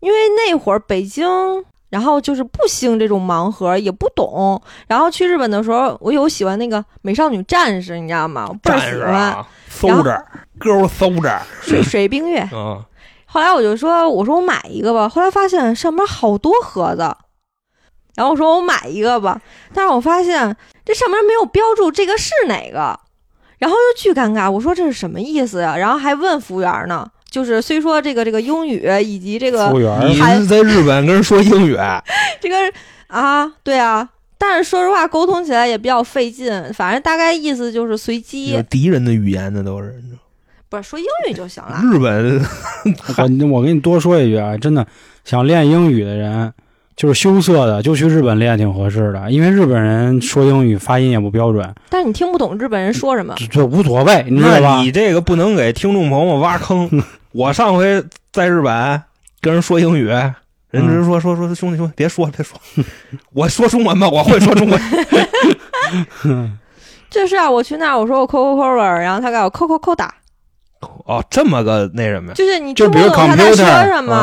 [0.00, 1.24] 因为那会儿北京，
[1.90, 4.60] 然后就是不兴这种盲盒，也不懂。
[4.88, 8.46] 然后去日本的时候，我有喜欢那个美少女战士，你知道吗？
[8.48, 10.24] 我倍儿战喜欢、士啊，搜着
[10.58, 12.48] 勾搜着，水 水冰月。
[12.52, 12.82] 嗯，
[13.26, 15.08] 后来我就说，我说我买一个吧。
[15.08, 17.14] 后来发现上面好多盒子，
[18.16, 19.40] 然后我说我买一个吧，
[19.72, 22.98] 但是我发现这上面没有标注这个是哪个，
[23.58, 24.50] 然后又巨尴尬。
[24.50, 25.76] 我说这是什么意思呀？
[25.76, 27.10] 然后还问服务员呢。
[27.30, 31.76] 就是虽说这个这个英语以及这个服务员你还是在日本跟人说英语，
[32.40, 32.54] 这个
[33.08, 34.08] 啊，对啊，
[34.38, 36.72] 但是说实话沟通起来也比较费劲。
[36.72, 40.00] 反正大概意思就是随机，敌人的语言那都是。
[40.68, 41.80] 不是说英语就行了。
[41.82, 42.40] 日本
[43.18, 44.86] 我我跟你多说一句啊，真的
[45.24, 46.52] 想练英语的人，
[46.96, 53.34] 就是羞涩的，就去日本练挺合适的，因为日本人说英语发音也不标准，但是你听不懂日本人说什么。
[53.36, 54.80] 这这无所谓，你知道吧？
[54.80, 56.88] 你这个不能给听众朋友挖坑。
[57.32, 59.02] 我上回在日本
[59.40, 62.84] 跟人说英语，人只是说说说兄弟兄弟别说了别说了，
[63.34, 64.80] 我说中文吧，我会说中文。
[67.10, 70.08] 就是啊，我去那儿我说我 Coca Cola，然后他给我 Coca Cola，
[71.06, 72.34] 哦，这么个那什么呀？
[72.34, 73.64] 就是你就比如听不懂他在说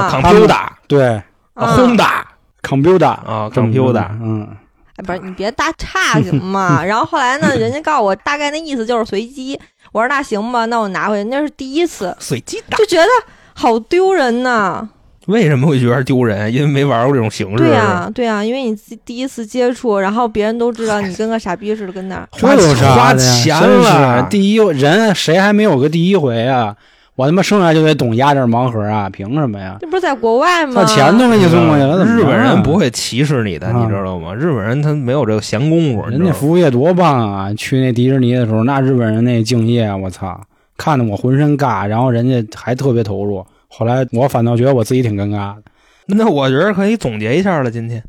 [0.10, 2.22] computer，，computer 对啊啊，Honda
[2.62, 4.48] ，computer 啊，computer 嗯，
[4.96, 6.84] 哎，不是你别搭岔行吗？
[6.86, 9.60] 然后后来呢，人家告诉我大概那意思就是随机。
[9.92, 11.30] 我说那行吧，那我拿回去。
[11.30, 12.78] 那是第一次， 随机打。
[12.78, 13.08] 就觉得
[13.54, 14.88] 好丢人呐。
[15.28, 16.52] 为什么会觉得丢人？
[16.52, 17.58] 因为没玩过这种形式。
[17.58, 22.28] 对呀、对呀、因为你自第一次接触，然后别人都知道你跟个傻逼似的跟那儿。
[22.32, 22.56] 花
[22.96, 26.76] 花钱了第一人谁还没有个第一回啊？
[27.22, 29.08] 我他妈生下来就得懂压这盲盒啊？
[29.08, 29.78] 凭什么呀？
[29.80, 30.74] 这不是在国外吗？
[30.78, 34.34] 把钱都给你送过去了，怎么日本人不会歧视你的，啊你知道吗？
[34.34, 37.54] 日本人他没有这个闲工夫，人家服务业多棒啊！
[37.54, 40.42] 去那迪士尼的时候，那日本人那敬业，我操，
[40.78, 43.46] 看得我浑身尬，然后人家还特别投入。
[43.68, 45.62] 后来我反倒觉得我自己挺尴尬的。
[46.08, 48.04] 那我觉得可以总结一下了，今天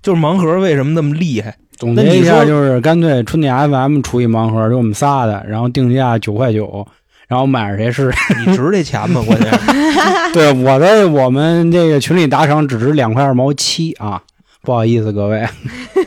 [0.00, 1.56] 就是盲盒为什么那么厉害？
[1.76, 6.86] 总结一下，就是干脆春点 FM 出一盲盒，就我们仨的，然后定价九块九，
[7.26, 8.12] 然后买着谁是。
[8.46, 9.22] 你值这钱吗？
[9.26, 9.66] 关键是
[10.34, 14.22] 对，我的我们这个群里打赏只值两块二毛七啊，
[14.62, 15.46] 不好意思各位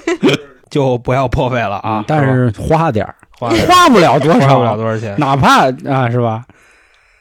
[0.69, 2.03] 就不要破费了啊！
[2.07, 3.49] 但是花点儿，花
[3.89, 5.15] 不了多少花少，不了多少钱。
[5.17, 6.45] 哪怕啊是吧？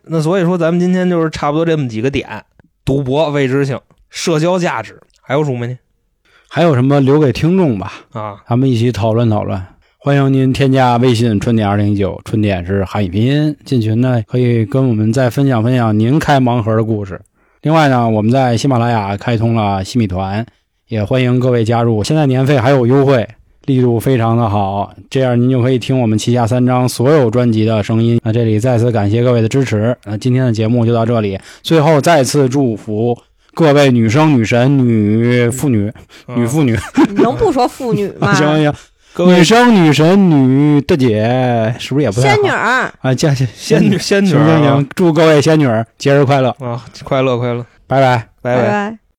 [0.04, 2.44] 那所以说，咱们今天就是差不多这么几个点：
[2.84, 3.80] 赌博、未知性、
[4.10, 5.78] 社交价值，还有什么呢？
[6.50, 7.92] 还有什么留给听众吧？
[8.12, 9.62] 啊，咱们一起讨论讨论。
[10.00, 13.56] 欢迎您添加微信“春点二零一九”，春点是汉语拼音。
[13.64, 17.20] 进群呢，可以跟我们再分享分享您开盲盒的故事。
[17.62, 20.46] 另外呢，我们在喜马拉雅开通了西米团，
[20.86, 22.04] 也欢迎各位加入。
[22.04, 23.28] 现在年费还有优惠，
[23.66, 28.20] 力度非常的好，这样您就可以听我们旗下三张所有专辑的声音。
[28.22, 29.96] 那这里再次感谢各位的支持。
[30.04, 33.18] 那今天的节目就到这里，最后再次祝福
[33.52, 35.92] 各位女生、女神、女妇女、
[36.36, 36.78] 女妇女，
[37.08, 38.32] 你能不说妇女吗？
[38.32, 38.74] 行 行行。
[39.18, 43.12] 各位女生、女神、女大姐，是不是也不太好仙女儿，啊？
[43.16, 48.28] 加仙仙女仙女行行啊行，祝各位仙女儿节日快乐，啊，快乐快乐，拜拜。
[48.40, 48.98] 拜拜拜。